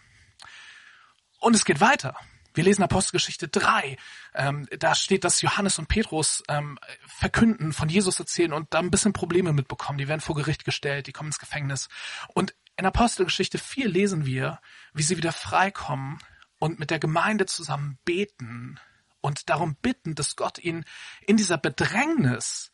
Und 1.40 1.54
es 1.54 1.64
geht 1.64 1.80
weiter. 1.80 2.16
Wir 2.54 2.64
lesen 2.64 2.82
Apostelgeschichte 2.82 3.46
3. 3.46 3.96
Ähm, 4.34 4.66
da 4.78 4.94
steht, 4.96 5.22
dass 5.22 5.42
Johannes 5.42 5.78
und 5.78 5.86
Petrus 5.86 6.42
ähm, 6.48 6.78
verkünden, 7.06 7.72
von 7.72 7.88
Jesus 7.88 8.18
erzählen 8.18 8.52
und 8.52 8.74
da 8.74 8.80
ein 8.80 8.90
bisschen 8.90 9.12
Probleme 9.12 9.52
mitbekommen. 9.52 9.98
Die 9.98 10.08
werden 10.08 10.20
vor 10.20 10.34
Gericht 10.34 10.64
gestellt, 10.64 11.06
die 11.06 11.12
kommen 11.12 11.28
ins 11.28 11.38
Gefängnis. 11.38 11.88
Und 12.34 12.54
in 12.76 12.86
Apostelgeschichte 12.86 13.58
4 13.58 13.88
lesen 13.88 14.26
wir, 14.26 14.60
wie 14.92 15.02
sie 15.02 15.16
wieder 15.16 15.32
freikommen 15.32 16.18
und 16.58 16.80
mit 16.80 16.90
der 16.90 16.98
Gemeinde 16.98 17.46
zusammen 17.46 17.98
beten 18.04 18.80
und 19.20 19.48
darum 19.50 19.76
bitten, 19.76 20.14
dass 20.14 20.36
Gott 20.36 20.58
ihnen 20.58 20.84
in 21.26 21.36
dieser 21.36 21.58
Bedrängnis, 21.58 22.70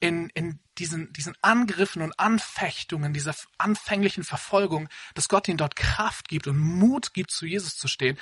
in, 0.00 0.28
in 0.30 0.60
diesen, 0.78 1.12
diesen 1.12 1.34
Angriffen 1.40 2.02
und 2.02 2.18
Anfechtungen, 2.18 3.14
dieser 3.14 3.34
anfänglichen 3.58 4.24
Verfolgung, 4.24 4.88
dass 5.14 5.28
Gott 5.28 5.48
ihnen 5.48 5.58
dort 5.58 5.76
Kraft 5.76 6.28
gibt 6.28 6.46
und 6.46 6.58
Mut 6.58 7.14
gibt, 7.14 7.30
zu 7.30 7.46
Jesus 7.46 7.76
zu 7.76 7.88
stehen. 7.88 8.18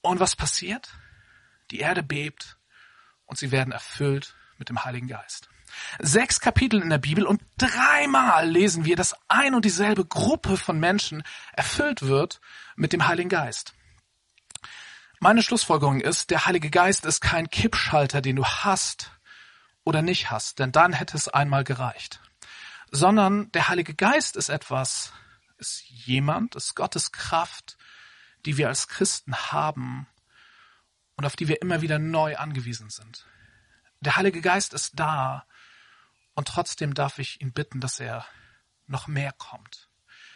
Und 0.00 0.20
was 0.20 0.36
passiert? 0.36 0.94
Die 1.70 1.80
Erde 1.80 2.02
bebt 2.02 2.58
und 3.26 3.38
sie 3.38 3.50
werden 3.50 3.72
erfüllt 3.72 4.34
mit 4.58 4.68
dem 4.68 4.84
Heiligen 4.84 5.08
Geist. 5.08 5.48
Sechs 5.98 6.40
Kapitel 6.40 6.80
in 6.80 6.90
der 6.90 6.98
Bibel 6.98 7.26
und 7.26 7.42
dreimal 7.58 8.48
lesen 8.48 8.84
wir, 8.84 8.96
dass 8.96 9.14
ein 9.28 9.54
und 9.54 9.64
dieselbe 9.64 10.04
Gruppe 10.04 10.56
von 10.56 10.78
Menschen 10.78 11.22
erfüllt 11.52 12.02
wird 12.02 12.40
mit 12.76 12.92
dem 12.92 13.06
Heiligen 13.06 13.28
Geist. 13.28 13.74
Meine 15.20 15.42
Schlussfolgerung 15.42 16.00
ist, 16.00 16.30
der 16.30 16.46
Heilige 16.46 16.70
Geist 16.70 17.04
ist 17.06 17.20
kein 17.20 17.48
Kippschalter, 17.48 18.20
den 18.20 18.36
du 18.36 18.44
hast 18.44 19.13
oder 19.84 20.02
nicht 20.02 20.30
hast, 20.30 20.58
denn 20.58 20.72
dann 20.72 20.92
hätte 20.92 21.16
es 21.16 21.28
einmal 21.28 21.64
gereicht. 21.64 22.20
Sondern 22.90 23.52
der 23.52 23.68
Heilige 23.68 23.94
Geist 23.94 24.36
ist 24.36 24.48
etwas, 24.48 25.12
ist 25.58 25.82
jemand, 25.88 26.54
ist 26.54 26.74
Gottes 26.74 27.12
Kraft, 27.12 27.76
die 28.44 28.56
wir 28.56 28.68
als 28.68 28.88
Christen 28.88 29.34
haben 29.34 30.06
und 31.16 31.24
auf 31.24 31.36
die 31.36 31.48
wir 31.48 31.62
immer 31.62 31.82
wieder 31.82 31.98
neu 31.98 32.36
angewiesen 32.36 32.90
sind. 32.90 33.26
Der 34.00 34.16
Heilige 34.16 34.40
Geist 34.40 34.74
ist 34.74 34.98
da 34.98 35.46
und 36.34 36.48
trotzdem 36.48 36.94
darf 36.94 37.18
ich 37.18 37.40
ihn 37.40 37.52
bitten, 37.52 37.80
dass 37.80 38.00
er 38.00 38.26
noch 38.86 39.06
mehr 39.06 39.32
kommt, 39.32 39.88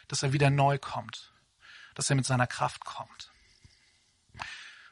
dass 0.09 0.23
er 0.23 0.33
wieder 0.33 0.51
neu 0.51 0.79
kommt, 0.79 1.33
dass 1.95 2.09
er 2.09 2.17
mit 2.17 2.27
seiner 2.27 2.47
Kraft 2.47 2.85
kommt, 2.85 3.31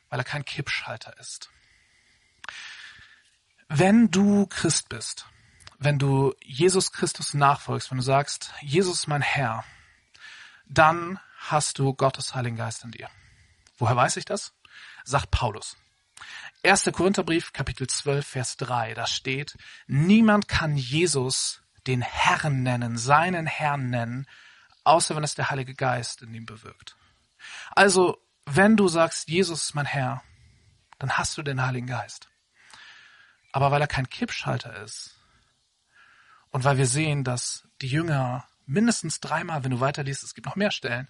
weil 0.08 0.20
er 0.20 0.24
kein 0.24 0.44
Kippschalter 0.44 1.18
ist. 1.18 1.50
Wenn 3.68 4.10
du 4.10 4.46
Christ 4.46 4.88
bist, 4.88 5.26
wenn 5.78 5.98
du 5.98 6.34
Jesus 6.42 6.92
Christus 6.92 7.34
nachfolgst, 7.34 7.90
wenn 7.90 7.98
du 7.98 8.04
sagst, 8.04 8.52
Jesus 8.60 9.06
mein 9.06 9.22
Herr, 9.22 9.64
dann 10.66 11.18
hast 11.38 11.78
du 11.78 11.92
Gottes 11.92 12.34
Heiligen 12.34 12.56
Geist 12.56 12.84
in 12.84 12.92
dir. 12.92 13.08
Woher 13.76 13.96
weiß 13.96 14.16
ich 14.16 14.24
das? 14.24 14.52
Sagt 15.04 15.30
Paulus. 15.30 15.76
1. 16.62 16.90
Korintherbrief, 16.92 17.52
Kapitel 17.52 17.86
12, 17.86 18.26
Vers 18.26 18.56
3, 18.56 18.94
da 18.94 19.06
steht, 19.06 19.56
niemand 19.86 20.48
kann 20.48 20.76
Jesus 20.76 21.62
den 21.86 22.02
Herrn 22.02 22.62
nennen, 22.62 22.96
seinen 22.96 23.46
Herrn 23.46 23.90
nennen, 23.90 24.26
außer 24.84 25.14
wenn 25.14 25.24
es 25.24 25.34
der 25.34 25.50
Heilige 25.50 25.74
Geist 25.74 26.22
in 26.22 26.34
ihm 26.34 26.46
bewirkt. 26.46 26.96
Also, 27.74 28.18
wenn 28.46 28.76
du 28.76 28.88
sagst, 28.88 29.28
Jesus 29.28 29.64
ist 29.64 29.74
mein 29.74 29.86
Herr, 29.86 30.22
dann 30.98 31.12
hast 31.12 31.36
du 31.36 31.42
den 31.42 31.64
Heiligen 31.64 31.86
Geist. 31.86 32.28
Aber 33.56 33.70
weil 33.70 33.80
er 33.80 33.86
kein 33.86 34.10
Kippschalter 34.10 34.82
ist 34.82 35.16
und 36.50 36.64
weil 36.64 36.76
wir 36.76 36.84
sehen, 36.84 37.24
dass 37.24 37.66
die 37.80 37.88
Jünger 37.88 38.46
mindestens 38.66 39.18
dreimal, 39.18 39.64
wenn 39.64 39.70
du 39.70 39.80
weiterliest, 39.80 40.24
es 40.24 40.34
gibt 40.34 40.44
noch 40.44 40.56
mehr 40.56 40.70
Stellen, 40.70 41.08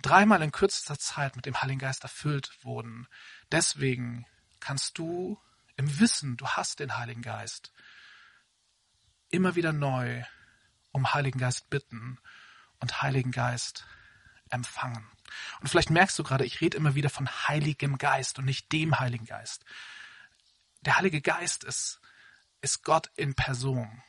dreimal 0.00 0.42
in 0.42 0.52
kürzester 0.52 0.96
Zeit 0.96 1.34
mit 1.34 1.44
dem 1.44 1.60
Heiligen 1.60 1.80
Geist 1.80 2.04
erfüllt 2.04 2.56
wurden. 2.62 3.08
Deswegen 3.50 4.26
kannst 4.60 4.96
du 4.96 5.40
im 5.76 5.98
Wissen, 5.98 6.36
du 6.36 6.46
hast 6.46 6.78
den 6.78 6.98
Heiligen 6.98 7.22
Geist, 7.22 7.72
immer 9.30 9.56
wieder 9.56 9.72
neu 9.72 10.22
um 10.92 11.14
Heiligen 11.14 11.40
Geist 11.40 11.68
bitten 11.68 12.20
und 12.78 13.02
Heiligen 13.02 13.32
Geist 13.32 13.84
empfangen. 14.50 15.10
Und 15.60 15.66
vielleicht 15.66 15.90
merkst 15.90 16.16
du 16.16 16.22
gerade, 16.22 16.44
ich 16.44 16.60
rede 16.60 16.76
immer 16.76 16.94
wieder 16.94 17.10
von 17.10 17.28
Heiligem 17.28 17.98
Geist 17.98 18.38
und 18.38 18.44
nicht 18.44 18.70
dem 18.70 19.00
Heiligen 19.00 19.26
Geist. 19.26 19.64
Der 20.86 20.96
Heilige 20.96 21.20
Geist 21.20 21.64
ist, 21.64 22.00
ist 22.60 22.84
Gott 22.84 23.10
in 23.16 23.34
Person. 23.34 24.02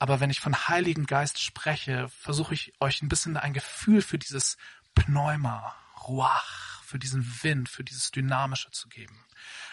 Aber 0.00 0.18
wenn 0.20 0.28
ich 0.28 0.40
von 0.40 0.68
Heiligen 0.68 1.06
Geist 1.06 1.40
spreche, 1.40 2.08
versuche 2.08 2.52
ich 2.52 2.74
euch 2.80 3.00
ein 3.00 3.08
bisschen 3.08 3.36
ein 3.36 3.54
Gefühl 3.54 4.02
für 4.02 4.18
dieses 4.18 4.56
Pneuma, 4.94 5.74
Ruach, 6.06 6.82
für 6.82 6.98
diesen 6.98 7.42
Wind, 7.42 7.68
für 7.68 7.84
dieses 7.84 8.10
Dynamische 8.10 8.70
zu 8.72 8.88
geben. 8.88 9.24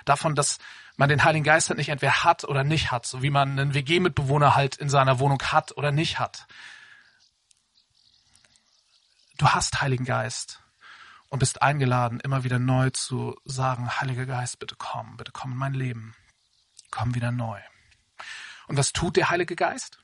Davon, 0.05 0.35
dass 0.35 0.59
man 0.95 1.09
den 1.09 1.23
Heiligen 1.23 1.43
Geist 1.43 1.69
halt 1.69 1.77
nicht 1.77 1.89
entweder 1.89 2.23
hat 2.23 2.43
oder 2.43 2.63
nicht 2.63 2.91
hat, 2.91 3.05
so 3.07 3.23
wie 3.23 3.31
man 3.31 3.59
einen 3.59 3.73
WG-Mitbewohner 3.73 4.55
halt 4.55 4.77
in 4.77 4.89
seiner 4.89 5.19
Wohnung 5.19 5.41
hat 5.41 5.75
oder 5.75 5.91
nicht 5.91 6.19
hat. 6.19 6.47
Du 9.37 9.49
hast 9.49 9.81
Heiligen 9.81 10.05
Geist 10.05 10.61
und 11.31 11.39
bist 11.39 11.63
eingeladen, 11.63 12.19
immer 12.19 12.43
wieder 12.43 12.59
neu 12.59 12.91
zu 12.91 13.35
sagen, 13.45 13.89
Heiliger 13.99 14.27
Geist, 14.27 14.59
bitte 14.59 14.75
komm, 14.77 15.17
bitte 15.17 15.31
komm 15.31 15.53
in 15.53 15.57
mein 15.57 15.73
Leben. 15.73 16.13
Komm 16.91 17.15
wieder 17.15 17.31
neu. 17.31 17.59
Und 18.67 18.77
was 18.77 18.93
tut 18.93 19.17
der 19.17 19.31
Heilige 19.31 19.55
Geist? 19.55 19.97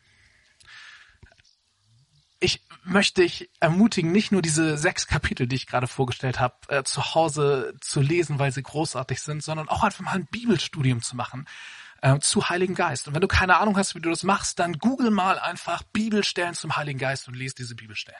ich 2.40 2.62
möchte 2.84 3.22
dich 3.22 3.50
ermutigen, 3.60 4.12
nicht 4.12 4.32
nur 4.32 4.42
diese 4.42 4.78
sechs 4.78 5.08
Kapitel, 5.08 5.48
die 5.48 5.56
ich 5.56 5.68
gerade 5.68 5.88
vorgestellt 5.88 6.40
habe, 6.40 6.56
äh, 6.68 6.84
zu 6.84 7.16
Hause 7.16 7.74
zu 7.82 8.00
lesen, 8.00 8.40
weil 8.40 8.52
sie 8.52 8.62
großartig 8.62 9.22
sind, 9.22 9.44
sondern 9.44 9.70
auch 9.70 9.84
einfach 9.84 10.02
mal 10.02 10.12
ein 10.12 10.28
Bibelstudium 10.28 11.02
zu 11.02 11.16
machen 11.16 11.48
äh, 12.02 12.20
zu 12.20 12.50
Heiligen 12.50 12.76
Geist. 12.76 13.08
Und 13.08 13.16
wenn 13.16 13.22
du 13.22 13.28
keine 13.28 13.58
Ahnung 13.58 13.78
hast, 13.78 13.96
wie 13.96 14.02
du 14.02 14.10
das 14.10 14.24
machst, 14.24 14.60
dann 14.60 14.74
google 14.74 15.10
mal 15.10 15.40
einfach 15.40 15.82
Bibelstellen 15.94 16.54
zum 16.54 16.76
Heiligen 16.78 17.00
Geist 17.00 17.28
und 17.28 17.34
lese 17.34 17.56
diese 17.56 17.76
Bibelstellen. 17.76 18.20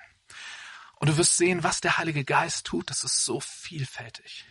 Und 1.00 1.10
du 1.10 1.18
wirst 1.18 1.38
sehen, 1.38 1.64
was 1.64 1.82
der 1.82 1.98
Heilige 1.98 2.24
Geist 2.24 2.66
tut. 2.66 2.90
Das 2.90 3.04
ist 3.04 3.24
so 3.24 3.40
vielfältig. 3.40 4.46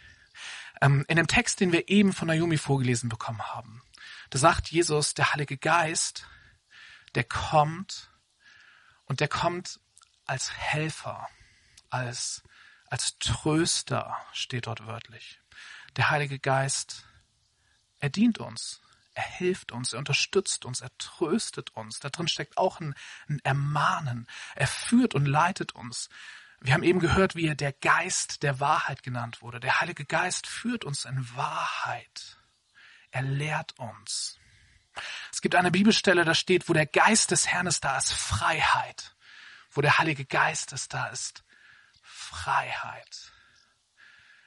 Ähm, 0.80 1.04
in 1.08 1.16
dem 1.16 1.26
Text, 1.26 1.60
den 1.60 1.72
wir 1.72 1.88
eben 1.88 2.12
von 2.12 2.28
Naomi 2.28 2.58
vorgelesen 2.58 3.08
bekommen 3.08 3.42
haben, 3.42 3.82
da 4.30 4.38
sagt 4.38 4.70
Jesus, 4.70 5.14
der 5.14 5.32
Heilige 5.32 5.56
Geist, 5.56 6.26
der 7.14 7.24
kommt 7.24 8.10
und 9.06 9.20
der 9.20 9.28
kommt 9.28 9.80
als 10.26 10.52
Helfer, 10.52 11.28
als, 11.88 12.42
als 12.88 13.18
Tröster, 13.18 14.16
steht 14.32 14.66
dort 14.66 14.86
wörtlich. 14.86 15.40
Der 15.96 16.10
Heilige 16.10 16.38
Geist, 16.38 17.06
er 18.00 18.10
dient 18.10 18.38
uns, 18.38 18.82
er 19.16 19.22
hilft 19.22 19.72
uns, 19.72 19.94
er 19.94 19.98
unterstützt 19.98 20.66
uns, 20.66 20.82
er 20.82 20.96
tröstet 20.98 21.70
uns. 21.70 22.00
Da 22.00 22.10
drin 22.10 22.28
steckt 22.28 22.58
auch 22.58 22.80
ein, 22.80 22.94
ein 23.28 23.40
Ermahnen. 23.44 24.28
Er 24.54 24.66
führt 24.66 25.14
und 25.14 25.24
leitet 25.24 25.74
uns. 25.74 26.10
Wir 26.60 26.74
haben 26.74 26.82
eben 26.82 27.00
gehört, 27.00 27.34
wie 27.34 27.46
er 27.46 27.54
der 27.54 27.72
Geist 27.72 28.42
der 28.42 28.60
Wahrheit 28.60 29.02
genannt 29.02 29.40
wurde. 29.40 29.58
Der 29.58 29.80
Heilige 29.80 30.04
Geist 30.04 30.46
führt 30.46 30.84
uns 30.84 31.06
in 31.06 31.34
Wahrheit. 31.34 32.38
Er 33.10 33.22
lehrt 33.22 33.78
uns. 33.78 34.38
Es 35.32 35.40
gibt 35.40 35.54
eine 35.54 35.70
Bibelstelle, 35.70 36.26
da 36.26 36.34
steht, 36.34 36.68
wo 36.68 36.74
der 36.74 36.86
Geist 36.86 37.30
des 37.30 37.46
Herrn 37.46 37.66
ist, 37.66 37.84
da 37.84 37.96
ist 37.96 38.12
Freiheit. 38.12 39.16
Wo 39.70 39.80
der 39.80 39.96
Heilige 39.96 40.26
Geist 40.26 40.74
ist, 40.74 40.92
da 40.92 41.06
ist 41.06 41.42
Freiheit. 42.02 43.32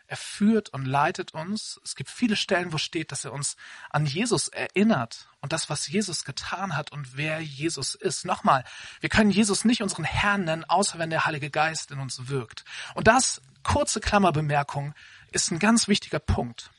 Er 0.09 0.17
führt 0.17 0.69
und 0.69 0.85
leitet 0.85 1.35
uns. 1.35 1.79
Es 1.83 1.95
gibt 1.95 2.09
viele 2.09 2.35
Stellen, 2.35 2.73
wo 2.73 2.79
steht, 2.79 3.11
dass 3.11 3.25
er 3.25 3.31
uns 3.31 3.57
an 3.91 4.07
Jesus 4.07 4.47
erinnert 4.47 5.29
und 5.39 5.53
das, 5.53 5.69
was 5.69 5.87
Jesus 5.87 6.25
getan 6.25 6.75
hat 6.75 6.91
und 6.91 7.15
wer 7.15 7.41
Jesus 7.41 7.93
ist. 7.93 8.25
Nochmal, 8.25 8.63
wir 9.01 9.09
können 9.09 9.29
Jesus 9.29 9.65
nicht 9.65 9.83
unseren 9.83 10.05
Herrn 10.05 10.45
nennen, 10.45 10.65
außer 10.65 10.97
wenn 10.97 11.11
der 11.11 11.27
Heilige 11.27 11.51
Geist 11.51 11.91
in 11.91 11.99
uns 11.99 12.27
wirkt. 12.27 12.65
Und 12.95 13.07
das, 13.07 13.39
kurze 13.61 13.99
Klammerbemerkung, 13.99 14.95
ist 15.31 15.51
ein 15.51 15.59
ganz 15.59 15.87
wichtiger 15.87 16.17
Punkt. 16.17 16.71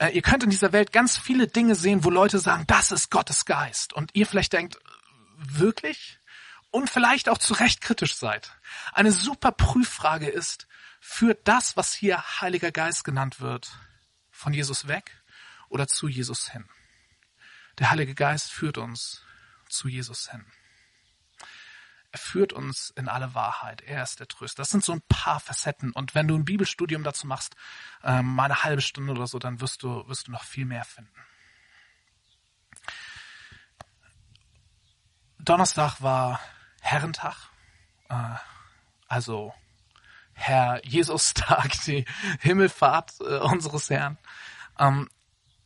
Äh, 0.00 0.08
ihr 0.08 0.22
könnt 0.22 0.42
in 0.42 0.50
dieser 0.50 0.72
Welt 0.72 0.92
ganz 0.92 1.16
viele 1.16 1.46
Dinge 1.46 1.76
sehen, 1.76 2.02
wo 2.02 2.10
Leute 2.10 2.40
sagen, 2.40 2.64
das 2.66 2.90
ist 2.90 3.12
Gottes 3.12 3.44
Geist. 3.44 3.92
Und 3.92 4.10
ihr 4.14 4.26
vielleicht 4.26 4.54
denkt, 4.54 4.76
wirklich? 5.38 6.18
Und 6.76 6.90
vielleicht 6.90 7.30
auch 7.30 7.38
zu 7.38 7.54
Recht 7.54 7.80
kritisch 7.80 8.16
seid. 8.16 8.54
Eine 8.92 9.10
super 9.10 9.50
Prüffrage 9.50 10.28
ist, 10.28 10.68
führt 11.00 11.48
das, 11.48 11.74
was 11.78 11.94
hier 11.94 12.22
Heiliger 12.42 12.70
Geist 12.70 13.02
genannt 13.02 13.40
wird, 13.40 13.72
von 14.30 14.52
Jesus 14.52 14.86
weg 14.86 15.10
oder 15.70 15.88
zu 15.88 16.06
Jesus 16.06 16.50
hin? 16.52 16.68
Der 17.78 17.90
Heilige 17.90 18.14
Geist 18.14 18.52
führt 18.52 18.76
uns 18.76 19.24
zu 19.70 19.88
Jesus 19.88 20.30
hin. 20.30 20.44
er 22.12 22.18
führt 22.18 22.52
uns 22.52 22.90
in 22.90 23.08
alle 23.08 23.32
Wahrheit. 23.32 23.80
Er 23.80 24.02
ist 24.02 24.20
der 24.20 24.28
Tröster. 24.28 24.60
Das 24.60 24.68
sind 24.68 24.84
so 24.84 24.92
ein 24.92 25.02
paar 25.08 25.40
Facetten. 25.40 25.92
Und 25.92 26.14
wenn 26.14 26.28
du 26.28 26.36
ein 26.36 26.44
Bibelstudium 26.44 27.02
dazu 27.02 27.26
machst, 27.26 27.56
ähm, 28.04 28.34
mal 28.34 28.44
eine 28.44 28.64
halbe 28.64 28.82
Stunde 28.82 29.12
oder 29.12 29.26
so, 29.26 29.38
dann 29.38 29.62
wirst 29.62 29.82
du, 29.82 30.06
wirst 30.08 30.28
du 30.28 30.30
noch 30.30 30.44
viel 30.44 30.66
mehr 30.66 30.84
finden. 30.84 31.24
Donnerstag 35.38 36.02
war 36.02 36.38
Herrentag, 36.86 37.50
äh, 38.08 38.34
also 39.08 39.52
Herr 40.32 40.84
Jesus-Tag, 40.84 41.72
die 41.86 42.04
Himmelfahrt 42.40 43.14
äh, 43.20 43.38
unseres 43.38 43.90
Herrn. 43.90 44.18
Ähm, 44.78 45.08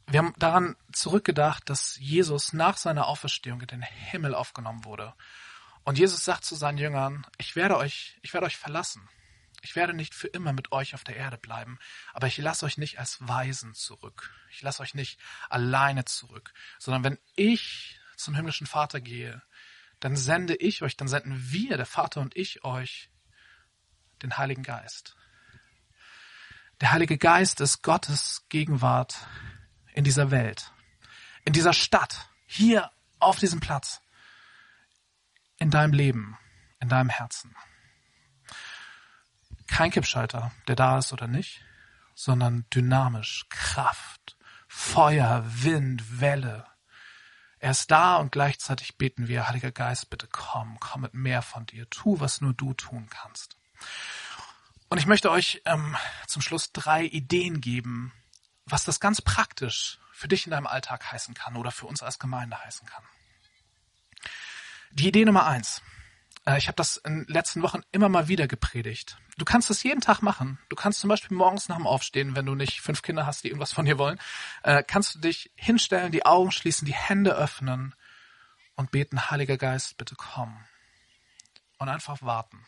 wir 0.07 0.19
haben 0.19 0.35
daran 0.39 0.77
zurückgedacht, 0.93 1.69
dass 1.69 1.97
Jesus 1.99 2.53
nach 2.53 2.77
seiner 2.77 3.07
Auferstehung 3.07 3.61
in 3.61 3.67
den 3.69 3.83
Himmel 3.83 4.35
aufgenommen 4.35 4.85
wurde. 4.85 5.15
Und 5.85 5.99
Jesus 5.99 6.25
sagt 6.25 6.45
zu 6.45 6.55
seinen 6.55 6.79
Jüngern, 6.79 7.27
ich 7.39 7.55
werde 7.55 7.77
euch, 7.77 8.19
ich 8.23 8.33
werde 8.33 8.47
euch 8.47 8.57
verlassen. 8.57 9.09
Ich 9.63 9.77
werde 9.77 9.93
nicht 9.93 10.15
für 10.15 10.29
immer 10.29 10.55
mit 10.55 10.73
euch 10.73 10.95
auf 10.95 11.05
der 11.05 11.17
Erde 11.17 11.37
bleiben, 11.37 11.79
aber 12.15 12.27
ich 12.27 12.39
lasse 12.39 12.65
euch 12.65 12.79
nicht 12.79 12.99
als 12.99 13.19
Weisen 13.21 13.75
zurück. 13.75 14.33
Ich 14.51 14.63
lasse 14.63 14.83
euch 14.83 14.95
nicht 14.95 15.21
alleine 15.51 16.07
zurück, 16.07 16.55
sondern 16.79 17.05
wenn 17.05 17.19
ich 17.37 18.01
zum 18.17 18.35
himmlischen 18.35 18.67
Vater 18.67 19.01
gehe, 19.01 19.43
dann 20.01 20.17
sende 20.17 20.57
ich 20.57 20.83
euch, 20.83 20.97
dann 20.97 21.09
senden 21.09 21.53
wir, 21.53 21.77
der 21.77 21.87
Vater 21.87 22.21
und 22.21 22.37
ich 22.37 22.65
euch, 22.65 23.11
den 24.23 24.37
Heiligen 24.37 24.63
Geist. 24.63 25.17
Der 26.81 26.93
Heilige 26.93 27.19
Geist 27.19 27.61
ist 27.61 27.83
Gottes 27.83 28.47
Gegenwart 28.49 29.27
in 29.93 30.05
dieser 30.05 30.31
Welt, 30.31 30.73
in 31.45 31.53
dieser 31.53 31.75
Stadt, 31.75 32.29
hier 32.47 32.91
auf 33.19 33.39
diesem 33.39 33.61
Platz, 33.61 34.01
in 35.59 35.71
deinem 35.71 35.93
Leben, 35.93 36.39
in 36.81 36.89
deinem 36.89 37.11
Herzen. 37.11 37.55
Kein 39.67 39.91
Kippschalter, 39.91 40.53
der 40.67 40.77
da 40.77 40.99
ist 40.99 41.13
oder 41.13 41.29
nicht, 41.29 41.63
sondern 42.15 42.65
dynamisch, 42.75 43.47
Kraft, 43.51 44.37
Feuer, 44.67 45.45
Wind, 45.47 46.21
Welle. 46.21 46.67
Er 47.61 47.73
ist 47.73 47.91
da 47.91 48.17
und 48.17 48.33
gleichzeitig 48.33 48.97
beten 48.97 49.29
wir, 49.29 49.47
Heiliger 49.47 49.71
Geist, 49.71 50.09
bitte 50.09 50.27
komm, 50.27 50.81
komm 50.81 51.03
mit 51.03 51.13
mehr 51.13 51.43
von 51.43 51.67
dir, 51.67 51.89
tu, 51.91 52.19
was 52.19 52.41
nur 52.41 52.55
du 52.55 52.73
tun 52.73 53.09
kannst. 53.11 53.57
Und 54.89 54.99
ich 54.99 55.07
möchte 55.07 55.31
euch 55.31 55.61
ähm, 55.67 55.95
zum 56.27 56.41
Schluss 56.41 56.73
drei 56.73 57.05
Ideen 57.05 57.61
geben, 57.61 58.13
was 58.65 58.85
das 58.85 58.99
ganz 58.99 59.21
praktisch 59.21 59.99
für 60.11 60.27
dich 60.27 60.47
in 60.47 60.51
deinem 60.51 60.67
Alltag 60.67 61.13
heißen 61.13 61.35
kann 61.35 61.57
oder 61.57 61.71
für 61.71 61.87
uns 61.87 62.03
als 62.03 62.19
Gemeinde 62.19 62.59
heißen 62.59 62.89
kann. 62.89 63.05
Die 64.93 65.09
Idee 65.09 65.27
Nummer 65.27 65.47
eins. 65.47 65.83
Äh, 66.47 66.59
ich 66.59 66.69
habe 66.69 66.77
das 66.77 66.97
in 66.99 67.25
den 67.25 67.33
letzten 67.33 67.63
Wochen 67.63 67.83
immer 67.93 68.09
mal 68.09 68.29
wieder 68.29 68.49
gepredigt. 68.49 69.17
Du 69.37 69.45
kannst 69.45 69.71
es 69.71 69.83
jeden 69.83 70.01
Tag 70.01 70.23
machen. 70.23 70.59
Du 70.69 70.77
kannst 70.77 71.01
zum 71.01 71.09
Beispiel 71.09 71.37
morgens 71.37 71.69
nach 71.69 71.77
dem 71.77 71.87
Aufstehen, 71.87 72.37
wenn 72.37 72.47
du 72.47 72.55
nicht 72.55 72.81
fünf 72.81 73.03
Kinder 73.03 73.27
hast, 73.27 73.45
die 73.45 73.49
irgendwas 73.49 73.73
von 73.73 73.85
dir 73.85 73.99
wollen, 73.99 74.21
äh, 74.63 74.83
kannst 74.83 75.15
du 75.15 75.19
dich 75.19 75.51
hinstellen, 75.55 76.13
die 76.13 76.27
Augen 76.27 76.53
schließen, 76.53 76.87
die 76.87 76.95
Hände 76.95 77.35
öffnen 77.35 77.95
und 78.77 78.91
beten, 78.91 79.31
Heiliger 79.31 79.57
Geist, 79.57 79.97
bitte 79.97 80.15
komm. 80.17 80.65
Und 81.79 81.89
einfach 81.89 82.21
warten. 82.23 82.67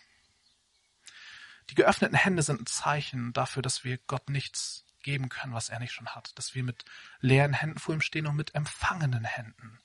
Die 1.70 1.74
geöffneten 1.74 2.16
Hände 2.16 2.42
sind 2.42 2.62
ein 2.62 2.66
Zeichen 2.66 3.32
dafür, 3.32 3.62
dass 3.62 3.84
wir 3.84 3.98
Gott 4.06 4.28
nichts 4.30 4.84
geben 5.02 5.28
können, 5.28 5.52
was 5.52 5.68
er 5.68 5.78
nicht 5.80 5.92
schon 5.92 6.08
hat. 6.08 6.36
Dass 6.38 6.54
wir 6.54 6.62
mit 6.62 6.84
leeren 7.20 7.52
Händen 7.52 7.78
vor 7.78 7.94
ihm 7.94 8.00
stehen 8.00 8.26
und 8.26 8.36
mit 8.36 8.54
empfangenen 8.54 9.24
Händen. 9.24 9.78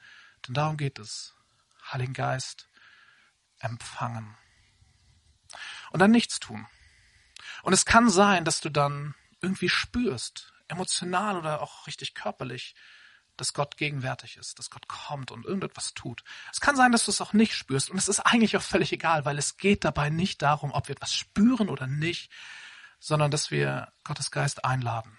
Denn 0.48 0.54
darum 0.54 0.78
geht 0.78 1.00
es. 1.00 1.34
Heiligen 1.92 2.14
Geist 2.14 2.68
empfangen. 3.60 4.36
Und 5.92 6.00
dann 6.00 6.12
nichts 6.12 6.40
tun. 6.40 6.68
Und 7.64 7.74
es 7.74 7.86
kann 7.86 8.10
sein, 8.10 8.46
dass 8.46 8.62
du 8.62 8.70
dann 8.70 9.16
irgendwie 9.42 9.70
spürst, 9.70 10.54
emotional 10.68 11.38
oder 11.38 11.62
auch 11.62 11.88
richtig 11.88 12.14
körperlich, 12.14 12.76
dass 13.38 13.54
Gott 13.54 13.78
gegenwärtig 13.78 14.38
ist, 14.38 14.58
dass 14.58 14.70
Gott 14.70 14.88
kommt 14.88 15.32
und 15.32 15.46
irgendetwas 15.46 15.94
tut. 15.94 16.24
Es 16.52 16.60
kann 16.60 16.76
sein, 16.76 16.92
dass 16.92 17.06
du 17.06 17.12
es 17.12 17.22
auch 17.22 17.34
nicht 17.34 17.54
spürst 17.54 17.90
und 17.90 17.98
es 17.98 18.08
ist 18.08 18.20
eigentlich 18.20 18.58
auch 18.58 18.64
völlig 18.64 18.92
egal, 18.92 19.26
weil 19.26 19.38
es 19.38 19.58
geht 19.58 19.86
dabei 19.86 20.10
nicht 20.10 20.42
darum, 20.42 20.72
ob 20.72 20.88
wir 20.88 20.96
etwas 20.96 21.14
spüren 21.14 21.70
oder 21.70 21.88
nicht, 21.88 22.32
sondern 23.00 23.30
dass 23.30 23.52
wir 23.52 23.94
Gottes 24.04 24.32
Geist 24.32 24.66
einladen. 24.66 25.18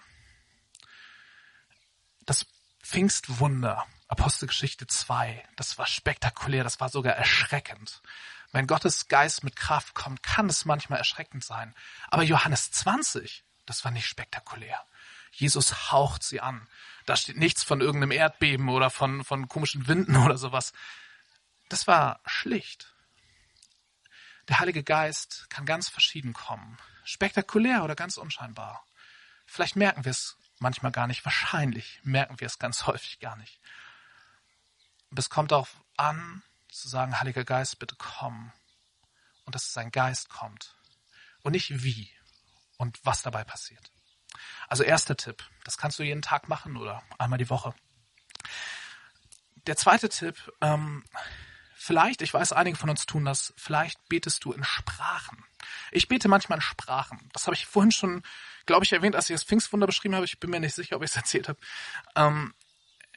Das 2.25 2.45
Pfingstwunder, 2.83 3.87
Apostelgeschichte 4.09 4.87
2, 4.87 5.47
das 5.55 5.77
war 5.77 5.85
spektakulär, 5.85 6.63
das 6.63 6.79
war 6.79 6.89
sogar 6.89 7.13
erschreckend. 7.13 8.01
Wenn 8.51 8.65
Gottes 8.65 9.07
Geist 9.07 9.43
mit 9.43 9.55
Kraft 9.55 9.93
kommt, 9.93 10.23
kann 10.23 10.49
es 10.49 10.65
manchmal 10.65 10.97
erschreckend 10.97 11.43
sein. 11.43 11.75
Aber 12.09 12.23
Johannes 12.23 12.71
20, 12.71 13.43
das 13.67 13.85
war 13.85 13.91
nicht 13.91 14.07
spektakulär. 14.07 14.83
Jesus 15.31 15.91
haucht 15.91 16.23
sie 16.23 16.41
an. 16.41 16.67
Da 17.05 17.15
steht 17.15 17.37
nichts 17.37 17.63
von 17.63 17.81
irgendeinem 17.81 18.11
Erdbeben 18.11 18.69
oder 18.69 18.89
von, 18.89 19.23
von 19.23 19.47
komischen 19.47 19.87
Winden 19.87 20.17
oder 20.17 20.37
sowas. 20.37 20.73
Das 21.69 21.85
war 21.85 22.19
schlicht. 22.25 22.91
Der 24.47 24.59
Heilige 24.59 24.83
Geist 24.83 25.45
kann 25.51 25.67
ganz 25.67 25.87
verschieden 25.87 26.33
kommen. 26.33 26.79
Spektakulär 27.03 27.83
oder 27.83 27.95
ganz 27.95 28.17
unscheinbar. 28.17 28.83
Vielleicht 29.45 29.75
merken 29.75 30.03
wir 30.03 30.11
es 30.11 30.35
manchmal 30.57 30.91
gar 30.91 31.05
nicht. 31.05 31.23
Wahrscheinlich 31.25 31.99
merken 32.01 32.39
wir 32.39 32.47
es 32.47 32.57
ganz 32.57 32.83
häufig 32.87 33.19
gar 33.19 33.35
nicht. 33.35 33.59
Aber 35.11 35.19
es 35.19 35.29
kommt 35.29 35.51
darauf 35.51 35.81
an, 35.97 36.43
zu 36.69 36.87
sagen, 36.87 37.19
Heiliger 37.19 37.43
Geist, 37.43 37.79
bitte 37.79 37.95
komm. 37.97 38.51
Und 39.45 39.55
dass 39.55 39.73
sein 39.73 39.91
Geist 39.91 40.29
kommt. 40.29 40.75
Und 41.41 41.53
nicht 41.53 41.83
wie 41.83 42.11
und 42.77 42.99
was 43.03 43.21
dabei 43.21 43.43
passiert. 43.43 43.91
Also 44.67 44.83
erster 44.83 45.17
Tipp, 45.17 45.43
das 45.63 45.77
kannst 45.77 45.97
du 45.99 46.03
jeden 46.03 46.21
Tag 46.21 46.47
machen 46.47 46.77
oder 46.77 47.03
einmal 47.17 47.39
die 47.39 47.49
Woche. 47.49 47.73
Der 49.67 49.75
zweite 49.75 50.09
Tipp, 50.09 50.51
ähm, 50.61 51.03
vielleicht, 51.75 52.21
ich 52.21 52.33
weiß, 52.33 52.53
einige 52.53 52.77
von 52.77 52.89
uns 52.89 53.05
tun 53.05 53.25
das, 53.25 53.53
vielleicht 53.57 54.07
betest 54.09 54.45
du 54.45 54.51
in 54.51 54.63
Sprachen. 54.63 55.43
Ich 55.91 56.07
bete 56.07 56.27
manchmal 56.27 56.59
in 56.59 56.61
Sprachen. 56.61 57.29
Das 57.33 57.47
habe 57.47 57.55
ich 57.55 57.65
vorhin 57.65 57.91
schon, 57.91 58.23
glaube 58.65 58.85
ich, 58.85 58.93
erwähnt, 58.93 59.15
als 59.15 59.29
ich 59.29 59.33
das 59.33 59.43
Pfingstwunder 59.43 59.87
beschrieben 59.87 60.15
habe. 60.15 60.25
Ich 60.25 60.39
bin 60.39 60.51
mir 60.51 60.59
nicht 60.59 60.75
sicher, 60.75 60.95
ob 60.95 61.03
ich 61.03 61.11
es 61.11 61.17
erzählt 61.17 61.49
habe. 61.49 61.59
Ähm, 62.15 62.53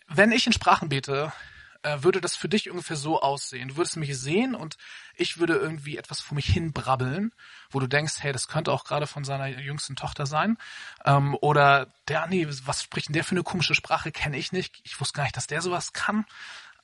wenn 0.08 0.32
ich 0.32 0.46
in 0.46 0.52
Sprachen 0.52 0.88
bete, 0.88 1.32
äh, 1.82 2.02
würde 2.02 2.20
das 2.20 2.36
für 2.36 2.48
dich 2.48 2.70
ungefähr 2.70 2.96
so 2.96 3.20
aussehen. 3.20 3.68
Du 3.68 3.76
würdest 3.76 3.96
mich 3.96 4.16
sehen 4.18 4.54
und 4.54 4.76
ich 5.14 5.38
würde 5.38 5.54
irgendwie 5.54 5.96
etwas 5.96 6.20
vor 6.20 6.34
mich 6.34 6.46
hin 6.46 6.72
brabbeln, 6.72 7.32
wo 7.70 7.80
du 7.80 7.86
denkst, 7.86 8.14
hey, 8.20 8.32
das 8.32 8.48
könnte 8.48 8.72
auch 8.72 8.84
gerade 8.84 9.06
von 9.06 9.24
seiner 9.24 9.48
jüngsten 9.48 9.96
Tochter 9.96 10.26
sein. 10.26 10.58
Ähm, 11.04 11.36
oder 11.40 11.92
der, 12.08 12.26
nee, 12.26 12.46
was 12.64 12.82
spricht 12.82 13.08
denn 13.08 13.14
der 13.14 13.24
für 13.24 13.32
eine 13.32 13.42
komische 13.42 13.74
Sprache? 13.74 14.12
Kenne 14.12 14.38
ich 14.38 14.52
nicht. 14.52 14.80
Ich 14.84 15.00
wusste 15.00 15.16
gar 15.16 15.24
nicht, 15.24 15.36
dass 15.36 15.46
der 15.46 15.62
sowas 15.62 15.92
kann. 15.92 16.24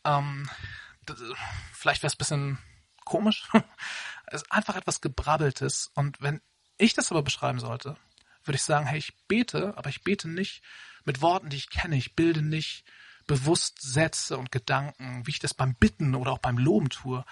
Ähm, 0.05 0.49
vielleicht 1.73 2.03
wäre 2.03 2.09
es 2.09 2.17
bisschen 2.17 2.59
komisch. 3.05 3.49
es 4.27 4.43
ist 4.43 4.53
einfach 4.53 4.77
etwas 4.77 5.01
Gebrabbeltes. 5.01 5.91
Und 5.95 6.21
wenn 6.21 6.41
ich 6.77 6.95
das 6.95 7.11
aber 7.11 7.23
beschreiben 7.23 7.61
sollte, 7.61 7.97
würde 8.45 8.57
ich 8.57 8.63
sagen, 8.63 8.87
hey, 8.87 8.99
ich 8.99 9.17
bete, 9.27 9.75
aber 9.77 9.91
ich 9.91 10.03
bete 10.03 10.29
nicht 10.29 10.63
mit 11.05 11.21
Worten, 11.21 11.51
die 11.51 11.57
ich 11.57 11.71
kenne. 11.71 11.97
Ich 11.97 12.15
bilde 12.17 12.43
nicht 12.43 12.85
bewusst 13.29 13.81
Sätze 13.81 14.37
und 14.37 14.51
Gedanken, 14.51 15.25
wie 15.27 15.31
ich 15.31 15.39
das 15.39 15.55
beim 15.55 15.77
Bitten 15.77 16.17
oder 16.17 16.33
auch 16.33 16.39
beim 16.39 16.59
Loben 16.59 16.89
tue, 16.89 17.25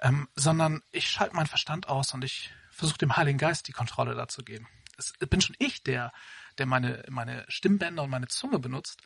ähm, 0.00 0.28
sondern 0.34 0.82
ich 0.90 1.08
schalte 1.08 1.36
meinen 1.36 1.46
Verstand 1.46 1.88
aus 1.88 2.12
und 2.12 2.24
ich 2.24 2.50
versuche 2.72 2.98
dem 2.98 3.16
Heiligen 3.16 3.38
Geist 3.38 3.68
die 3.68 3.72
Kontrolle 3.72 4.16
dazu 4.16 4.42
geben. 4.42 4.66
Es 4.96 5.12
bin 5.12 5.40
schon 5.40 5.54
ich, 5.60 5.84
der, 5.84 6.12
der 6.58 6.66
meine, 6.66 7.04
meine 7.08 7.44
Stimmbänder 7.48 8.02
und 8.02 8.10
meine 8.10 8.26
Zunge 8.28 8.58
benutzt. 8.58 9.02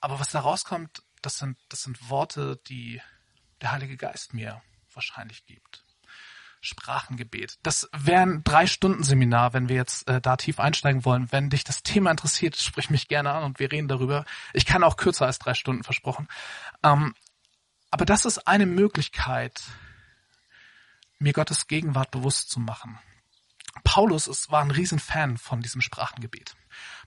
Aber 0.00 0.18
was 0.18 0.30
da 0.30 0.40
rauskommt, 0.40 1.02
das 1.20 1.36
sind, 1.36 1.58
das 1.68 1.82
sind 1.82 2.08
Worte, 2.08 2.60
die 2.68 3.02
der 3.60 3.72
Heilige 3.72 3.96
Geist 3.96 4.32
mir 4.32 4.62
wahrscheinlich 4.94 5.44
gibt. 5.44 5.84
Sprachengebet. 6.60 7.58
Das 7.62 7.88
wäre 7.92 8.22
ein 8.22 8.44
Drei-Stunden-Seminar, 8.44 9.54
wenn 9.54 9.68
wir 9.68 9.76
jetzt 9.76 10.06
äh, 10.08 10.20
da 10.20 10.36
tief 10.36 10.60
einsteigen 10.60 11.04
wollen. 11.04 11.32
Wenn 11.32 11.50
dich 11.50 11.64
das 11.64 11.82
Thema 11.82 12.10
interessiert, 12.10 12.56
sprich 12.56 12.90
mich 12.90 13.08
gerne 13.08 13.32
an 13.32 13.44
und 13.44 13.58
wir 13.58 13.72
reden 13.72 13.88
darüber. 13.88 14.24
Ich 14.52 14.66
kann 14.66 14.84
auch 14.84 14.96
kürzer 14.96 15.26
als 15.26 15.38
drei 15.38 15.54
Stunden 15.54 15.84
versprochen. 15.84 16.28
Ähm, 16.82 17.14
aber 17.90 18.04
das 18.04 18.24
ist 18.24 18.46
eine 18.46 18.66
Möglichkeit, 18.66 19.62
mir 21.18 21.32
Gottes 21.32 21.66
Gegenwart 21.66 22.10
bewusst 22.10 22.50
zu 22.50 22.60
machen. 22.60 22.98
Paulus 23.84 24.26
ist, 24.26 24.50
war 24.50 24.62
ein 24.62 24.70
Riesenfan 24.70 25.38
von 25.38 25.62
diesem 25.62 25.80
Sprachengebet. 25.80 26.56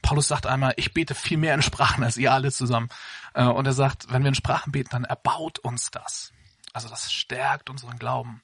Paulus 0.01 0.27
sagt 0.27 0.45
einmal, 0.47 0.73
ich 0.77 0.93
bete 0.93 1.15
viel 1.15 1.37
mehr 1.37 1.53
in 1.53 1.61
Sprachen 1.61 2.03
als 2.03 2.17
ihr 2.17 2.31
alle 2.31 2.51
zusammen. 2.51 2.89
Äh, 3.33 3.45
und 3.45 3.65
er 3.65 3.73
sagt, 3.73 4.11
wenn 4.11 4.23
wir 4.23 4.29
in 4.29 4.35
Sprachen 4.35 4.71
beten, 4.71 4.89
dann 4.91 5.03
erbaut 5.03 5.59
uns 5.59 5.91
das. 5.91 6.31
Also 6.73 6.89
das 6.89 7.13
stärkt 7.13 7.69
unseren 7.69 7.99
Glauben. 7.99 8.41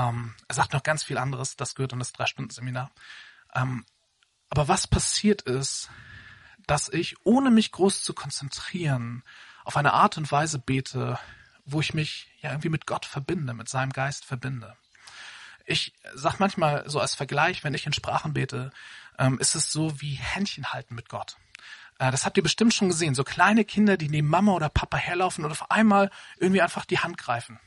Ähm, 0.00 0.34
er 0.48 0.54
sagt 0.54 0.72
noch 0.72 0.82
ganz 0.82 1.02
viel 1.02 1.18
anderes, 1.18 1.56
das 1.56 1.74
gehört 1.74 1.92
in 1.92 1.98
das 1.98 2.12
Drei-Stunden-Seminar. 2.12 2.90
Ähm, 3.54 3.84
aber 4.48 4.68
was 4.68 4.86
passiert 4.86 5.42
ist, 5.42 5.90
dass 6.66 6.88
ich, 6.88 7.16
ohne 7.24 7.50
mich 7.50 7.72
groß 7.72 8.02
zu 8.02 8.14
konzentrieren, 8.14 9.22
auf 9.64 9.76
eine 9.76 9.92
Art 9.92 10.16
und 10.16 10.30
Weise 10.30 10.58
bete, 10.58 11.18
wo 11.64 11.80
ich 11.80 11.94
mich 11.94 12.30
ja 12.40 12.50
irgendwie 12.50 12.68
mit 12.68 12.86
Gott 12.86 13.04
verbinde, 13.04 13.54
mit 13.54 13.68
seinem 13.68 13.92
Geist 13.92 14.24
verbinde. 14.24 14.76
Ich 15.66 15.94
sag 16.14 16.40
manchmal 16.40 16.88
so 16.88 16.98
als 16.98 17.14
Vergleich, 17.14 17.62
wenn 17.62 17.74
ich 17.74 17.86
in 17.86 17.92
Sprachen 17.92 18.32
bete, 18.32 18.70
ähm, 19.18 19.38
ist 19.38 19.54
es 19.54 19.70
so 19.70 20.00
wie 20.00 20.14
Händchen 20.14 20.72
halten 20.72 20.94
mit 20.94 21.08
Gott. 21.08 21.36
Äh, 21.98 22.10
das 22.10 22.24
habt 22.24 22.36
ihr 22.36 22.42
bestimmt 22.42 22.74
schon 22.74 22.88
gesehen. 22.88 23.14
So 23.14 23.24
kleine 23.24 23.64
Kinder, 23.64 23.96
die 23.96 24.08
neben 24.08 24.28
Mama 24.28 24.52
oder 24.52 24.68
Papa 24.68 24.96
herlaufen 24.96 25.44
und 25.44 25.50
auf 25.50 25.70
einmal 25.70 26.10
irgendwie 26.38 26.62
einfach 26.62 26.86
die 26.86 26.98
Hand 26.98 27.18
greifen. 27.18 27.60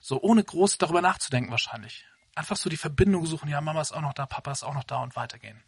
So 0.00 0.20
ohne 0.20 0.44
groß 0.44 0.78
darüber 0.78 1.02
nachzudenken 1.02 1.50
wahrscheinlich. 1.50 2.06
Einfach 2.34 2.56
so 2.56 2.70
die 2.70 2.76
Verbindung 2.76 3.26
suchen, 3.26 3.48
ja, 3.48 3.60
Mama 3.60 3.80
ist 3.80 3.92
auch 3.92 4.00
noch 4.00 4.12
da, 4.12 4.26
Papa 4.26 4.52
ist 4.52 4.62
auch 4.62 4.74
noch 4.74 4.84
da 4.84 5.02
und 5.02 5.16
weitergehen. 5.16 5.62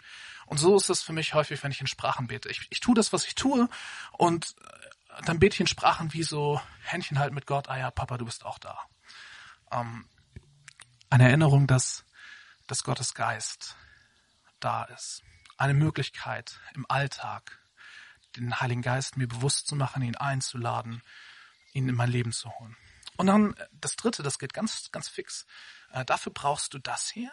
Und 0.47 0.59
so 0.59 0.77
ist 0.77 0.89
es 0.89 1.03
für 1.03 1.13
mich 1.13 1.35
häufig, 1.35 1.63
wenn 1.63 1.73
ich 1.73 1.81
in 1.81 1.87
Sprachen 1.87 2.29
bete. 2.29 2.49
Ich, 2.49 2.67
ich 2.71 2.81
tue 2.81 2.95
das, 2.95 3.13
was 3.13 3.27
ich 3.27 3.35
tue 3.35 3.69
und 4.13 4.55
äh, 4.61 5.23
dann 5.25 5.41
bete 5.41 5.55
ich 5.55 5.61
in 5.61 5.67
Sprachen 5.67 6.13
wie 6.13 6.23
so 6.23 6.61
Händchen 6.83 7.19
halt 7.19 7.33
mit 7.33 7.47
Gott, 7.47 7.69
ah 7.69 7.79
ja, 7.79 7.91
Papa, 7.91 8.19
du 8.19 8.25
bist 8.25 8.45
auch 8.45 8.59
da. 8.59 8.79
Ähm, 9.73 10.07
eine 11.09 11.25
Erinnerung, 11.25 11.67
dass, 11.67 12.05
dass 12.69 12.85
Gottes 12.85 13.15
Geist 13.15 13.77
da 14.61 14.85
ist. 14.85 15.23
Eine 15.57 15.75
Möglichkeit 15.75 16.61
im 16.75 16.87
Alltag, 16.89 17.59
den 18.37 18.61
Heiligen 18.61 18.83
Geist 18.83 19.17
mir 19.17 19.27
bewusst 19.27 19.67
zu 19.67 19.75
machen, 19.75 20.03
ihn 20.03 20.17
einzuladen, 20.17 21.03
ihn 21.73 21.89
in 21.89 21.95
mein 21.97 22.11
Leben 22.11 22.33
zu 22.33 22.51
holen. 22.59 22.77
Und 23.21 23.27
dann 23.27 23.53
äh, 23.53 23.67
das 23.73 23.97
dritte, 23.97 24.23
das 24.23 24.39
geht 24.39 24.55
ganz, 24.55 24.91
ganz 24.93 25.11
fix. 25.11 25.45
Äh, 25.93 26.07
dafür 26.07 26.33
brauchst 26.33 26.73
du 26.73 26.79
das 26.79 27.11
hier. 27.11 27.31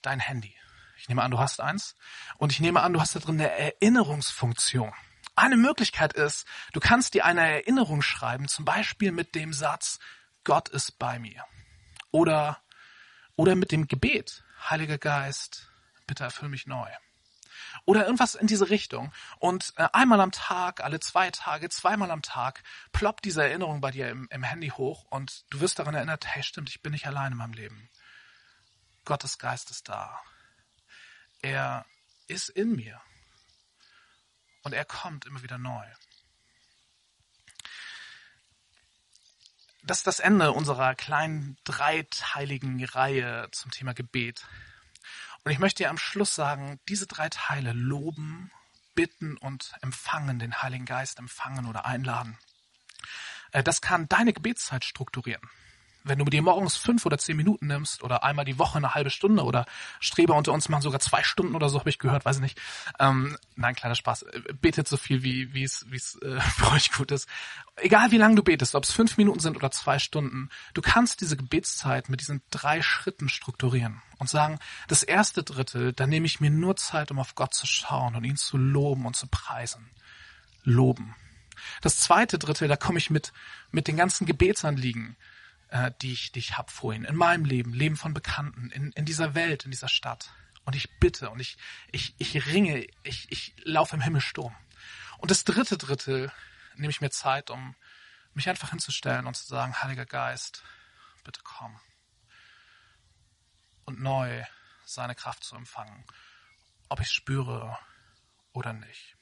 Dein 0.00 0.18
Handy. 0.18 0.56
Ich 0.96 1.10
nehme 1.10 1.22
an, 1.22 1.30
du 1.30 1.38
hast 1.38 1.60
eins. 1.60 1.94
Und 2.38 2.50
ich 2.50 2.58
nehme 2.58 2.80
an, 2.80 2.94
du 2.94 3.02
hast 3.02 3.14
da 3.14 3.20
drin 3.20 3.38
eine 3.38 3.50
Erinnerungsfunktion. 3.50 4.94
Eine 5.36 5.58
Möglichkeit 5.58 6.14
ist, 6.14 6.46
du 6.72 6.80
kannst 6.80 7.12
dir 7.12 7.26
eine 7.26 7.42
Erinnerung 7.42 8.00
schreiben, 8.00 8.48
zum 8.48 8.64
Beispiel 8.64 9.12
mit 9.12 9.34
dem 9.34 9.52
Satz, 9.52 9.98
Gott 10.42 10.70
ist 10.70 10.98
bei 10.98 11.18
mir. 11.18 11.44
Oder, 12.10 12.62
oder 13.36 13.56
mit 13.56 13.72
dem 13.72 13.88
Gebet, 13.88 14.42
Heiliger 14.70 14.96
Geist, 14.96 15.68
bitte 16.06 16.24
erfüll 16.24 16.48
mich 16.48 16.66
neu. 16.66 16.88
Oder 17.88 18.04
irgendwas 18.04 18.34
in 18.34 18.46
diese 18.46 18.68
Richtung. 18.68 19.14
Und 19.38 19.72
äh, 19.76 19.88
einmal 19.94 20.20
am 20.20 20.30
Tag, 20.30 20.84
alle 20.84 21.00
zwei 21.00 21.30
Tage, 21.30 21.70
zweimal 21.70 22.10
am 22.10 22.20
Tag 22.20 22.62
ploppt 22.92 23.24
diese 23.24 23.42
Erinnerung 23.42 23.80
bei 23.80 23.90
dir 23.90 24.10
im, 24.10 24.28
im 24.30 24.42
Handy 24.42 24.68
hoch 24.68 25.06
und 25.08 25.46
du 25.48 25.60
wirst 25.60 25.78
daran 25.78 25.94
erinnert, 25.94 26.26
hey 26.26 26.42
stimmt, 26.42 26.68
ich 26.68 26.82
bin 26.82 26.92
nicht 26.92 27.06
allein 27.06 27.32
in 27.32 27.38
meinem 27.38 27.54
Leben. 27.54 27.88
Gottes 29.06 29.38
Geist 29.38 29.70
ist 29.70 29.88
da. 29.88 30.20
Er 31.40 31.86
ist 32.26 32.50
in 32.50 32.76
mir. 32.76 33.00
Und 34.64 34.74
er 34.74 34.84
kommt 34.84 35.24
immer 35.24 35.42
wieder 35.42 35.56
neu. 35.56 35.86
Das 39.82 39.96
ist 39.96 40.06
das 40.06 40.20
Ende 40.20 40.52
unserer 40.52 40.94
kleinen 40.94 41.56
dreiteiligen 41.64 42.84
Reihe 42.84 43.48
zum 43.50 43.70
Thema 43.70 43.94
Gebet. 43.94 44.44
Und 45.44 45.52
ich 45.52 45.58
möchte 45.58 45.82
dir 45.82 45.90
am 45.90 45.98
Schluss 45.98 46.34
sagen, 46.34 46.80
diese 46.88 47.06
drei 47.06 47.28
Teile 47.28 47.72
loben, 47.72 48.50
bitten 48.94 49.36
und 49.36 49.72
empfangen, 49.80 50.38
den 50.38 50.60
Heiligen 50.62 50.84
Geist 50.84 51.18
empfangen 51.18 51.66
oder 51.66 51.86
einladen. 51.86 52.36
Äh, 53.52 53.62
das 53.62 53.80
kann 53.80 54.08
deine 54.08 54.32
Gebetszeit 54.32 54.84
strukturieren 54.84 55.48
wenn 56.04 56.18
du 56.18 56.24
dir 56.24 56.42
morgens 56.42 56.76
fünf 56.76 57.04
oder 57.06 57.18
zehn 57.18 57.36
Minuten 57.36 57.66
nimmst 57.66 58.02
oder 58.02 58.24
einmal 58.24 58.44
die 58.44 58.58
Woche 58.58 58.78
eine 58.78 58.94
halbe 58.94 59.10
Stunde 59.10 59.42
oder 59.44 59.66
Streber 60.00 60.34
unter 60.34 60.52
uns 60.52 60.68
machen 60.68 60.82
sogar 60.82 61.00
zwei 61.00 61.22
Stunden 61.22 61.54
oder 61.54 61.68
so, 61.68 61.78
habe 61.78 61.90
ich 61.90 61.98
gehört, 61.98 62.24
weiß 62.24 62.36
ich 62.36 62.42
nicht. 62.42 62.60
Ähm, 62.98 63.36
nein, 63.56 63.74
kleiner 63.74 63.94
Spaß. 63.94 64.26
Betet 64.60 64.88
so 64.88 64.96
viel, 64.96 65.22
wie 65.22 65.52
wie 65.54 65.64
es 65.64 65.86
wie 65.90 65.96
es 65.96 66.16
äh, 66.22 66.40
für 66.56 66.70
euch 66.72 66.92
gut 66.92 67.10
ist. 67.10 67.28
Egal 67.76 68.10
wie 68.10 68.16
lange 68.16 68.36
du 68.36 68.42
betest, 68.42 68.74
ob 68.74 68.84
es 68.84 68.92
fünf 68.92 69.16
Minuten 69.18 69.40
sind 69.40 69.56
oder 69.56 69.70
zwei 69.70 69.98
Stunden, 69.98 70.48
du 70.74 70.82
kannst 70.82 71.20
diese 71.20 71.36
Gebetszeit 71.36 72.08
mit 72.08 72.20
diesen 72.20 72.42
drei 72.50 72.82
Schritten 72.82 73.28
strukturieren 73.28 74.02
und 74.18 74.28
sagen, 74.28 74.58
das 74.88 75.02
erste 75.02 75.42
Drittel, 75.42 75.92
da 75.92 76.06
nehme 76.06 76.26
ich 76.26 76.40
mir 76.40 76.50
nur 76.50 76.76
Zeit, 76.76 77.10
um 77.10 77.18
auf 77.18 77.34
Gott 77.34 77.54
zu 77.54 77.66
schauen 77.66 78.16
und 78.16 78.24
ihn 78.24 78.36
zu 78.36 78.56
loben 78.56 79.06
und 79.06 79.14
zu 79.14 79.26
preisen. 79.28 79.90
Loben. 80.64 81.14
Das 81.82 81.98
zweite 81.98 82.38
Drittel, 82.38 82.68
da 82.68 82.76
komme 82.76 82.98
ich 82.98 83.10
mit, 83.10 83.32
mit 83.70 83.88
den 83.88 83.96
ganzen 83.96 84.26
Gebetsanliegen, 84.26 85.16
äh, 85.68 85.92
die 86.02 86.12
ich, 86.12 86.32
die 86.32 86.38
ich 86.40 86.56
habe 86.56 86.70
vorhin, 86.70 87.04
in 87.04 87.16
meinem 87.16 87.44
Leben, 87.44 87.72
Leben 87.72 87.96
von 87.96 88.14
Bekannten, 88.14 88.70
in, 88.70 88.92
in 88.92 89.04
dieser 89.04 89.34
Welt, 89.34 89.64
in 89.64 89.70
dieser 89.70 89.88
Stadt. 89.88 90.30
Und 90.64 90.76
ich 90.76 90.98
bitte 90.98 91.30
und 91.30 91.40
ich, 91.40 91.56
ich, 91.92 92.14
ich 92.18 92.46
ringe, 92.46 92.86
ich, 93.02 93.30
ich 93.30 93.54
laufe 93.64 93.96
im 93.96 94.02
Himmelsturm. 94.02 94.54
Und 95.18 95.30
das 95.30 95.44
dritte 95.44 95.78
Drittel 95.78 96.32
nehme 96.76 96.90
ich 96.90 97.00
mir 97.00 97.10
Zeit, 97.10 97.50
um 97.50 97.74
mich 98.34 98.48
einfach 98.48 98.70
hinzustellen 98.70 99.26
und 99.26 99.34
zu 99.34 99.46
sagen, 99.46 99.82
Heiliger 99.82 100.06
Geist, 100.06 100.62
bitte 101.24 101.40
komm. 101.42 101.78
Und 103.84 104.00
neu 104.00 104.44
seine 104.84 105.14
Kraft 105.14 105.44
zu 105.44 105.56
empfangen, 105.56 106.04
ob 106.88 107.00
ich 107.00 107.10
spüre 107.10 107.78
oder 108.52 108.72
nicht. 108.72 109.17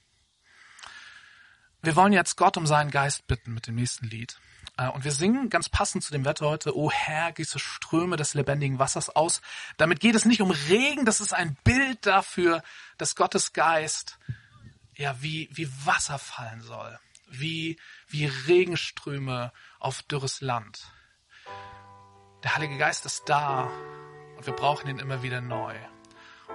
Wir 1.83 1.97
wollen 1.97 2.13
jetzt 2.13 2.37
Gott 2.37 2.57
um 2.57 2.67
seinen 2.67 2.91
Geist 2.91 3.27
bitten 3.27 3.55
mit 3.55 3.67
dem 3.67 3.77
nächsten 3.77 4.07
Lied. 4.07 4.39
Äh, 4.77 4.89
und 4.89 5.05
wir 5.05 5.13
singen 5.13 5.51
ganz 5.51 5.69
passend 5.69 6.05
zu 6.05 6.13
dem 6.13 6.25
Wetter 6.25 6.47
heute, 6.47 6.77
O 6.77 6.91
Herr, 6.91 7.33
gieße 7.33 7.59
Ströme 7.59 8.17
des 8.17 8.35
lebendigen 8.35 8.79
Wassers 8.79 9.11
aus. 9.11 9.41
Damit 9.77 10.01
geht 10.01 10.15
es 10.15 10.25
nicht 10.25 10.41
um 10.41 10.51
Regen, 10.51 11.05
das 11.05 11.21
ist 11.21 11.33
ein 11.33 11.57
Bild 11.65 12.05
dafür, 12.07 12.63
dass 12.99 13.15
Gottes 13.17 13.53
Geist 13.53 14.19
ja 14.95 15.21
wie, 15.21 15.49
wie 15.53 15.69
Wasser 15.85 16.19
fallen 16.19 16.63
soll, 16.63 16.99
wie, 17.29 17.79
wie 18.09 18.27
Regenströme 18.27 19.53
auf 19.79 20.03
dürres 20.03 20.41
Land. 20.41 20.83
Der 22.43 22.55
Heilige 22.55 22.79
Geist 22.79 23.07
ist 23.07 23.25
da 23.27 23.71
und 24.37 24.47
wir 24.47 24.55
brauchen 24.55 24.89
ihn 24.89 24.99
immer 24.99 25.23
wieder 25.23 25.41
neu. 25.41 25.75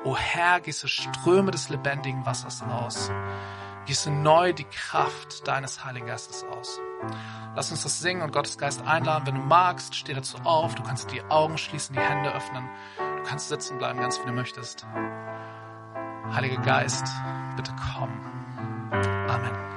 O 0.04 0.18
Herr, 0.18 0.62
gieße 0.62 0.88
Ströme 0.88 1.52
des 1.52 1.70
lebendigen 1.70 2.26
Wassers 2.26 2.64
aus. 2.64 3.12
Gieße 3.86 4.12
neu 4.12 4.54
die 4.54 4.66
Kraft 4.66 5.48
deines 5.48 5.84
Heiligen 5.84 6.06
Geistes 6.06 6.44
aus. 6.44 6.80
Lass 7.56 7.72
uns 7.72 7.84
das 7.84 8.00
singen 8.00 8.22
und 8.22 8.32
Gottes 8.32 8.58
Geist 8.58 8.86
einladen. 8.86 9.28
Wenn 9.28 9.36
du 9.36 9.42
magst, 9.42 9.96
steh 9.96 10.14
dazu 10.14 10.38
auf. 10.44 10.76
Du 10.76 10.84
kannst 10.84 11.12
die 11.12 11.24
Augen 11.24 11.58
schließen, 11.58 11.96
die 11.96 12.02
Hände 12.02 12.34
öffnen. 12.34 12.70
Du 13.18 13.24
kannst 13.24 13.50
sitzen 13.50 13.78
bleiben, 13.78 14.00
ganz 14.00 14.20
wie 14.22 14.26
du 14.26 14.34
möchtest. 14.34 14.86
Heiliger 16.34 16.62
Geist, 16.62 17.06
bitte 17.58 17.74
komm. 17.94 18.10
Amen. 19.28 19.71